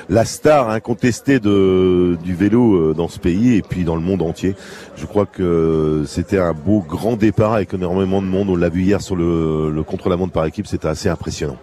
[0.10, 4.56] la star incontestée du vélo dans ce pays et puis dans le monde entier.
[4.98, 8.50] Je crois que c'était un beau grand départ avec énormément de monde.
[8.50, 11.58] On l'a vu hier sur le, le contre-la-montre par équipe, c'était assez impressionnant.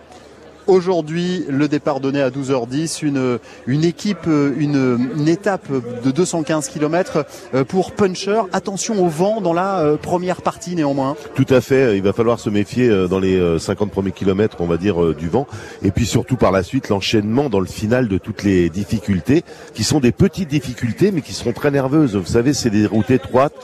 [0.66, 5.68] Aujourd'hui, le départ donné à 12h10, une, une équipe, une, une étape
[6.04, 7.24] de 215 km
[7.68, 8.42] pour Puncher.
[8.52, 11.16] Attention au vent dans la première partie néanmoins.
[11.34, 14.76] Tout à fait, il va falloir se méfier dans les 50 premiers kilomètres, on va
[14.76, 15.46] dire, du vent.
[15.82, 19.44] Et puis surtout par la suite, l'enchaînement dans le final de toutes les difficultés,
[19.74, 22.16] qui sont des petites difficultés, mais qui seront très nerveuses.
[22.16, 23.54] Vous savez, c'est des routes étroites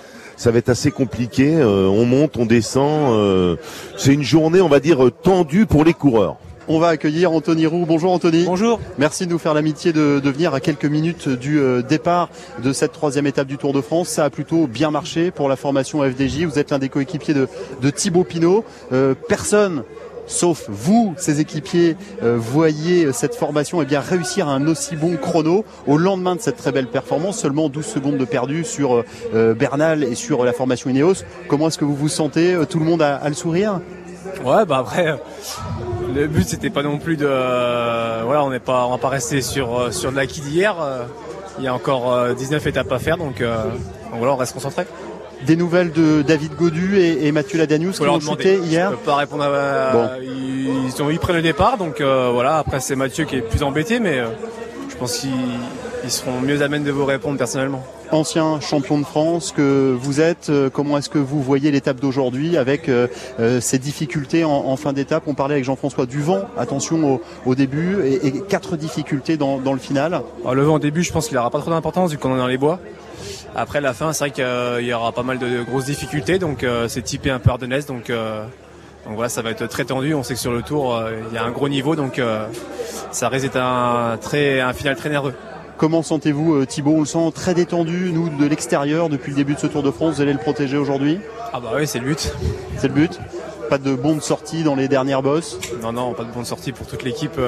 [0.40, 1.54] ça va être assez compliqué.
[1.56, 3.12] Euh, on monte, on descend.
[3.12, 3.56] Euh,
[3.98, 6.38] c'est une journée, on va dire, tendue pour les coureurs.
[6.72, 7.84] On va accueillir Anthony Roux.
[7.84, 8.44] Bonjour Anthony.
[8.44, 8.78] Bonjour.
[8.96, 12.28] Merci de nous faire l'amitié de, de, venir à quelques minutes du euh, départ
[12.62, 14.06] de cette troisième étape du Tour de France.
[14.06, 16.44] Ça a plutôt bien marché pour la formation FDJ.
[16.44, 17.48] Vous êtes l'un des coéquipiers de,
[17.80, 18.64] de Thibaut Pinot.
[18.92, 19.82] Euh, personne
[20.28, 25.64] sauf vous, ses équipiers, euh, voyez cette formation et bien, réussir un aussi bon chrono
[25.88, 29.02] au lendemain de cette très belle performance, seulement 12 secondes de perdu sur
[29.34, 31.24] euh, Bernal et sur la formation Ineos.
[31.48, 33.80] Comment est-ce que vous vous sentez Tout le monde a, a le sourire?
[34.44, 35.18] Ouais, bah après,
[36.14, 39.08] le but c'était pas non plus de, euh, voilà, on n'est pas, on va pas
[39.08, 40.76] rester sur sur de l'acquis d'hier.
[41.58, 44.86] Il y a encore 19 étapes à faire, donc, donc voilà, on reste concentré
[45.46, 49.02] des nouvelles de David Godu et, et Mathieu Ladanius qui ont chuté hier Je peux
[49.02, 49.92] pas répondre à...
[49.92, 50.08] Bon.
[50.22, 53.62] Ils, ont, ils prennent le départ, donc euh, voilà, après c'est Mathieu qui est plus
[53.62, 54.26] embêté, mais euh,
[54.88, 55.24] je pense
[56.10, 57.84] qu'ils seront mieux à même de vous répondre personnellement.
[58.10, 62.56] Ancien champion de France que vous êtes, euh, comment est-ce que vous voyez l'étape d'aujourd'hui
[62.56, 63.06] avec euh,
[63.60, 65.22] ces difficultés en, en fin d'étape?
[65.28, 69.72] On parlait avec Jean-François Duvant, attention au, au début, et, et, quatre difficultés dans, dans
[69.72, 70.22] le final.
[70.42, 72.38] Alors, le vent au début, je pense qu'il n'aura pas trop d'importance vu qu'on est
[72.38, 72.80] dans les bois.
[73.54, 76.88] Après la fin, c'est vrai qu'il y aura pas mal de grosses difficultés, donc euh,
[76.88, 78.44] c'est typé un peu ardennaise, donc, euh,
[79.06, 80.14] donc voilà, ça va être très tendu.
[80.14, 82.20] On sait que sur le tour, euh, il y a un gros niveau, donc
[83.12, 85.34] ça risque d'être un, très, un final très nerveux.
[85.80, 89.60] Comment sentez-vous Thibaut On le sent très détendu, nous de l'extérieur, depuis le début de
[89.60, 91.18] ce Tour de France, vous allez le protéger aujourd'hui
[91.54, 92.34] Ah bah oui, c'est le but.
[92.76, 93.18] C'est le but
[93.70, 96.86] Pas de bonne sortie dans les dernières bosses Non, non, pas de bonne sortie pour
[96.86, 97.40] toute l'équipe.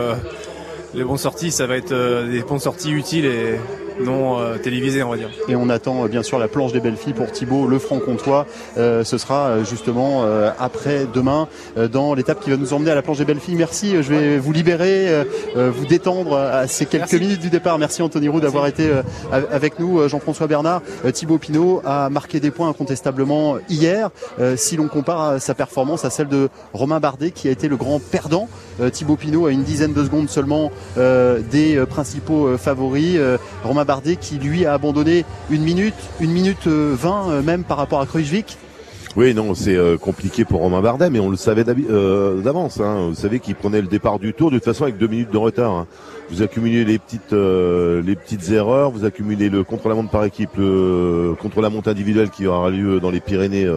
[0.94, 3.60] les bonnes sorties, ça va être des bonnes sorties utiles et
[4.00, 5.30] non euh, télévisé, on va dire.
[5.48, 8.46] Et on attend euh, bien sûr la planche des belles filles pour Thibaut, le franc-comtois.
[8.76, 10.24] Euh, ce sera justement
[10.58, 11.48] après demain
[11.90, 13.56] dans l'étape qui va nous emmener à la planche des belles filles.
[13.56, 15.24] Merci, je vais vous libérer,
[15.54, 17.20] vous détendre à ces quelques Merci.
[17.20, 17.78] minutes du départ.
[17.78, 18.90] Merci Anthony Roux d'avoir été
[19.50, 20.08] avec nous.
[20.08, 20.82] Jean-François Bernard,
[21.12, 24.10] Thibaut Pinot a marqué des points incontestablement hier.
[24.56, 28.00] si l'on compare sa performance à celle de Romain Bardet qui a été le grand
[28.00, 28.48] perdant.
[28.92, 33.18] Thibaut Pinot a une dizaine de secondes seulement des principaux favoris.
[33.64, 38.06] Romain Bardet qui lui a abandonné une minute, une minute 20 même par rapport à
[38.06, 38.58] Kruijswijk.
[39.14, 42.80] Oui, non, c'est euh, compliqué pour Romain Bardet, mais on le savait euh, d'avance.
[42.80, 43.08] Hein.
[43.10, 45.36] Vous savez qu'il prenait le départ du tour de toute façon avec deux minutes de
[45.36, 45.72] retard.
[45.72, 45.86] Hein.
[46.30, 51.34] Vous accumulez les petites, euh, les petites erreurs, vous accumulez le contre-la-montre par équipe, le
[51.38, 53.68] contre-la-montre individuelle qui aura lieu dans les Pyrénées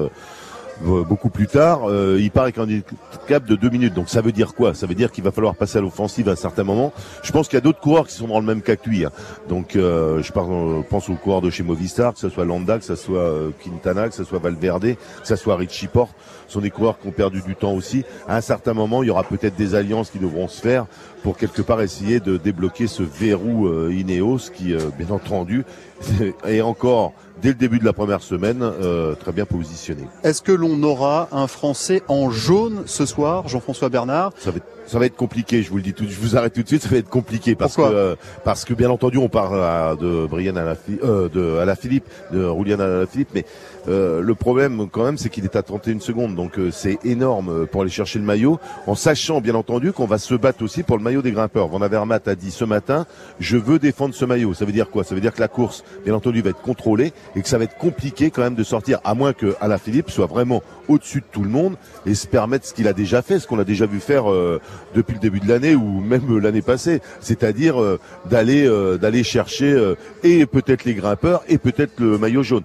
[0.81, 3.93] beaucoup plus tard, euh, il part avec un handicap de deux minutes.
[3.93, 4.73] Donc ça veut dire quoi?
[4.73, 6.93] Ça veut dire qu'il va falloir passer à l'offensive à un certain moment.
[7.23, 9.05] Je pense qu'il y a d'autres coureurs qui sont dans le même cas que lui.
[9.05, 9.11] Hein.
[9.49, 12.95] Donc euh, je pense aux coureurs de chez Movistar, que ce soit Landa, que ce
[12.95, 16.15] soit euh, Quintana, que ce soit Valverde, que ce soit Richie Porte.
[16.47, 18.03] Ce sont des coureurs qui ont perdu du temps aussi.
[18.27, 20.85] À un certain moment, il y aura peut-être des alliances qui devront se faire
[21.23, 25.65] pour quelque part essayer de débloquer ce verrou euh, Ineos qui, euh, bien entendu,
[26.45, 30.03] est encore dès le début de la première semaine euh, très bien positionné.
[30.23, 34.31] Est-ce que l'on aura un Français en jaune ce soir, Jean-François Bernard?
[34.37, 36.53] Ça va, être, ça va être compliqué, je vous le dis tout, je vous arrête
[36.53, 39.17] tout de suite, ça va être compliqué parce Pourquoi que euh, parce que bien entendu
[39.17, 43.45] on parle de Brian Alaphilippe, euh, de Alaphilippe, de Roulian Alaphilippe, mais
[43.87, 47.67] euh, le problème quand même c'est qu'il est à 31 secondes, donc euh, c'est énorme
[47.67, 50.97] pour aller chercher le maillot, en sachant bien entendu qu'on va se battre aussi pour
[50.97, 51.67] le maillot des grimpeurs.
[51.67, 53.05] Van Avermaet a dit ce matin,
[53.39, 54.53] je veux défendre ce maillot.
[54.53, 55.03] Ça veut dire quoi?
[55.03, 57.65] Ça veut dire que la course, bien entendu, va être contrôlée et que ça va
[57.65, 61.43] être compliqué quand même de sortir, à moins que Alaphilippe soit vraiment au-dessus de tout
[61.43, 61.75] le monde
[62.05, 64.61] et se permettre ce qu'il a déjà fait, ce qu'on a déjà vu faire euh,
[64.93, 67.99] depuis le début de l'année ou même l'année passée, c'est-à-dire euh,
[68.29, 72.63] d'aller euh, d'aller chercher et peut-être les grimpeurs et peut-être le maillot jaune.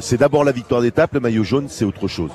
[0.00, 2.30] c'est d'abord la victoire d'étape, le maillot jaune, c'est autre chose.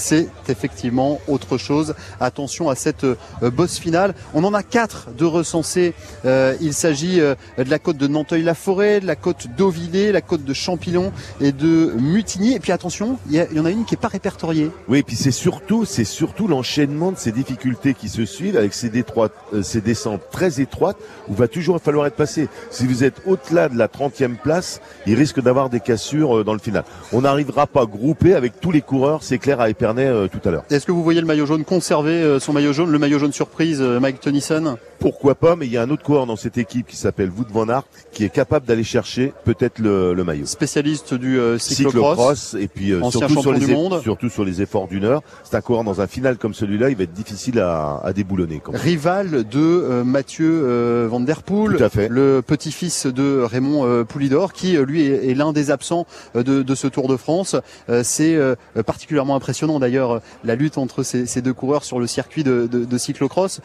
[0.00, 1.94] C'est effectivement autre chose.
[2.20, 3.06] Attention à cette
[3.42, 4.14] bosse finale.
[4.34, 5.94] On en a quatre de recensés.
[6.24, 11.12] il s'agit de la côte de Nanteuil-la-Forêt, de la côte d'Auvillé, la côte de Champillon
[11.40, 12.54] et de Mutigny.
[12.54, 14.70] Et puis attention, il y, en a une qui est pas répertoriée.
[14.88, 18.74] Oui, et puis c'est surtout, c'est surtout l'enchaînement de ces difficultés qui se suivent avec
[18.74, 20.96] ces, détroites, ces descentes très étroites
[21.28, 22.48] où va toujours falloir être passé.
[22.70, 26.58] Si vous êtes au-delà de la 30e place, il risque d'avoir des cassures dans le
[26.58, 26.84] final.
[27.12, 30.64] On n'arrivera pas groupé avec tous les coureurs, c'est clair à Épernay tout à l'heure.
[30.70, 33.80] Est-ce que vous voyez le maillot jaune conserver son maillot jaune, le maillot jaune surprise,
[33.80, 34.76] Mike Tennyson?
[34.98, 37.46] Pourquoi pas, mais il y a un autre coureur dans cette équipe qui s'appelle Wout
[37.50, 40.46] van Aert qui est capable d'aller chercher peut-être le, le, maillot.
[40.46, 45.04] Spécialiste du euh, cyclocross, et puis euh, surtout sur, les surtout sur les efforts d'une
[45.04, 45.22] heure.
[45.44, 48.60] C'est un coureur dans un final comme celui-là, il va être difficile à, à déboulonner.
[48.72, 52.08] Rival de euh, Mathieu euh, Van Der Poel, Tout à fait.
[52.08, 56.86] le petit-fils de Raymond Poulidor, qui lui est, est l'un des absents de, de, ce
[56.86, 57.56] Tour de France.
[58.02, 58.38] C'est
[58.84, 62.98] particulièrement impressionnant d'ailleurs la lutte entre ces, deux coureurs sur le circuit de, de, de
[62.98, 63.60] cyclocross.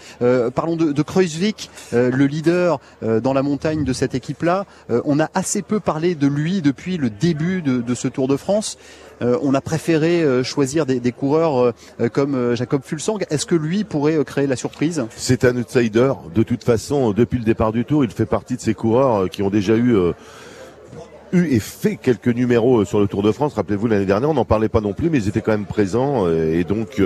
[0.54, 1.04] parlons de, de
[1.94, 4.66] euh, le leader euh, dans la montagne de cette équipe-là.
[4.90, 8.36] Euh, on a assez peu parlé de lui depuis le début de, ce Tour de
[8.36, 8.78] France.
[9.22, 11.74] on a préféré choisir des, coureurs
[12.12, 13.18] comme Jacob Fulsang.
[13.30, 15.06] Est-ce que lui pourrait créer la surprise?
[15.16, 16.12] C'est un outsider.
[16.34, 19.42] De toute façon, depuis le départ du Tour, il fait partie de ces coureurs qui
[19.42, 19.96] ont déjà eu
[21.32, 23.54] eu et fait quelques numéros sur le Tour de France.
[23.54, 26.30] Rappelez-vous l'année dernière, on n'en parlait pas non plus, mais ils étaient quand même présents.
[26.30, 27.02] Et donc,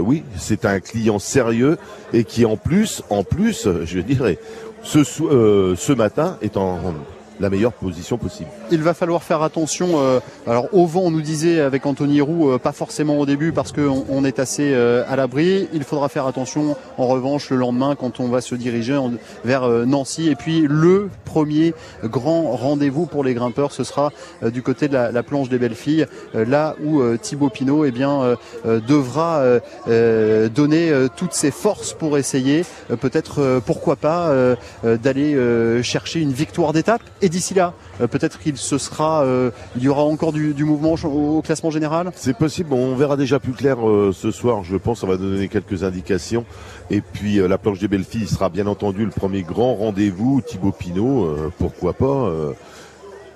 [0.00, 1.78] oui, c'est un client sérieux
[2.12, 4.38] et qui en plus, en plus, je dirais,
[4.84, 6.78] ce, euh, ce matin est en
[7.40, 8.48] la meilleure position possible.
[8.70, 9.88] Il va falloir faire attention.
[9.94, 13.52] Euh, alors au vent, on nous disait avec Anthony Roux, euh, pas forcément au début
[13.52, 15.68] parce qu'on on est assez euh, à l'abri.
[15.72, 18.98] Il faudra faire attention en revanche le lendemain quand on va se diriger
[19.44, 20.28] vers Nancy.
[20.28, 21.74] Et puis le premier
[22.04, 24.12] grand rendez-vous pour les grimpeurs, ce sera
[24.42, 29.42] du côté de la, planche des belles filles, là où Thibaut Pinot eh bien, devra
[29.86, 32.64] donner toutes ses forces pour essayer,
[33.00, 34.32] peut-être pourquoi pas,
[34.82, 37.02] d'aller chercher une victoire d'étape
[37.34, 41.42] d'ici là, euh, peut-être qu'il se sera, euh, il y aura encore du, mouvement au,
[41.42, 42.12] classement général?
[42.14, 42.72] C'est possible.
[42.72, 44.62] on verra déjà plus clair euh, ce soir.
[44.62, 46.44] Je pense, on va donner quelques indications.
[46.90, 50.42] Et puis la planche des belles filles sera bien entendu le premier grand rendez-vous.
[50.42, 52.30] Thibaut Pinot, pourquoi pas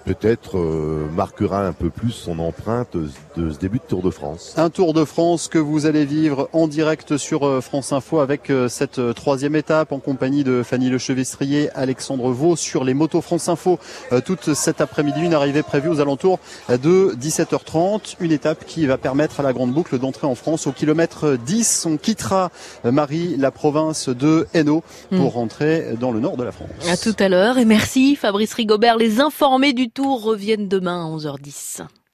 [0.08, 2.96] peut-être euh, marquera un peu plus son empreinte
[3.36, 4.54] de ce début de Tour de France.
[4.56, 8.48] Un Tour de France que vous allez vivre en direct sur euh, France Info avec
[8.48, 13.50] euh, cette troisième étape en compagnie de Fanny Lechevestrier, Alexandre Vaux sur les motos France
[13.50, 13.78] Info
[14.24, 15.20] toute cet après-midi.
[15.20, 16.38] Une arrivée prévue aux alentours
[16.68, 18.16] de 17h30.
[18.20, 21.86] Une étape qui va permettre à la Grande Boucle d'entrer en France au kilomètre 10.
[21.86, 22.50] On quittera
[22.84, 25.36] Marie, la province de Hainaut pour hmm.
[25.36, 26.68] rentrer dans le nord de la France.
[26.88, 31.16] À tout à l'heure et merci Fabrice Rigobert, les informés du tour reviennent demain à
[31.16, 31.82] 11h10.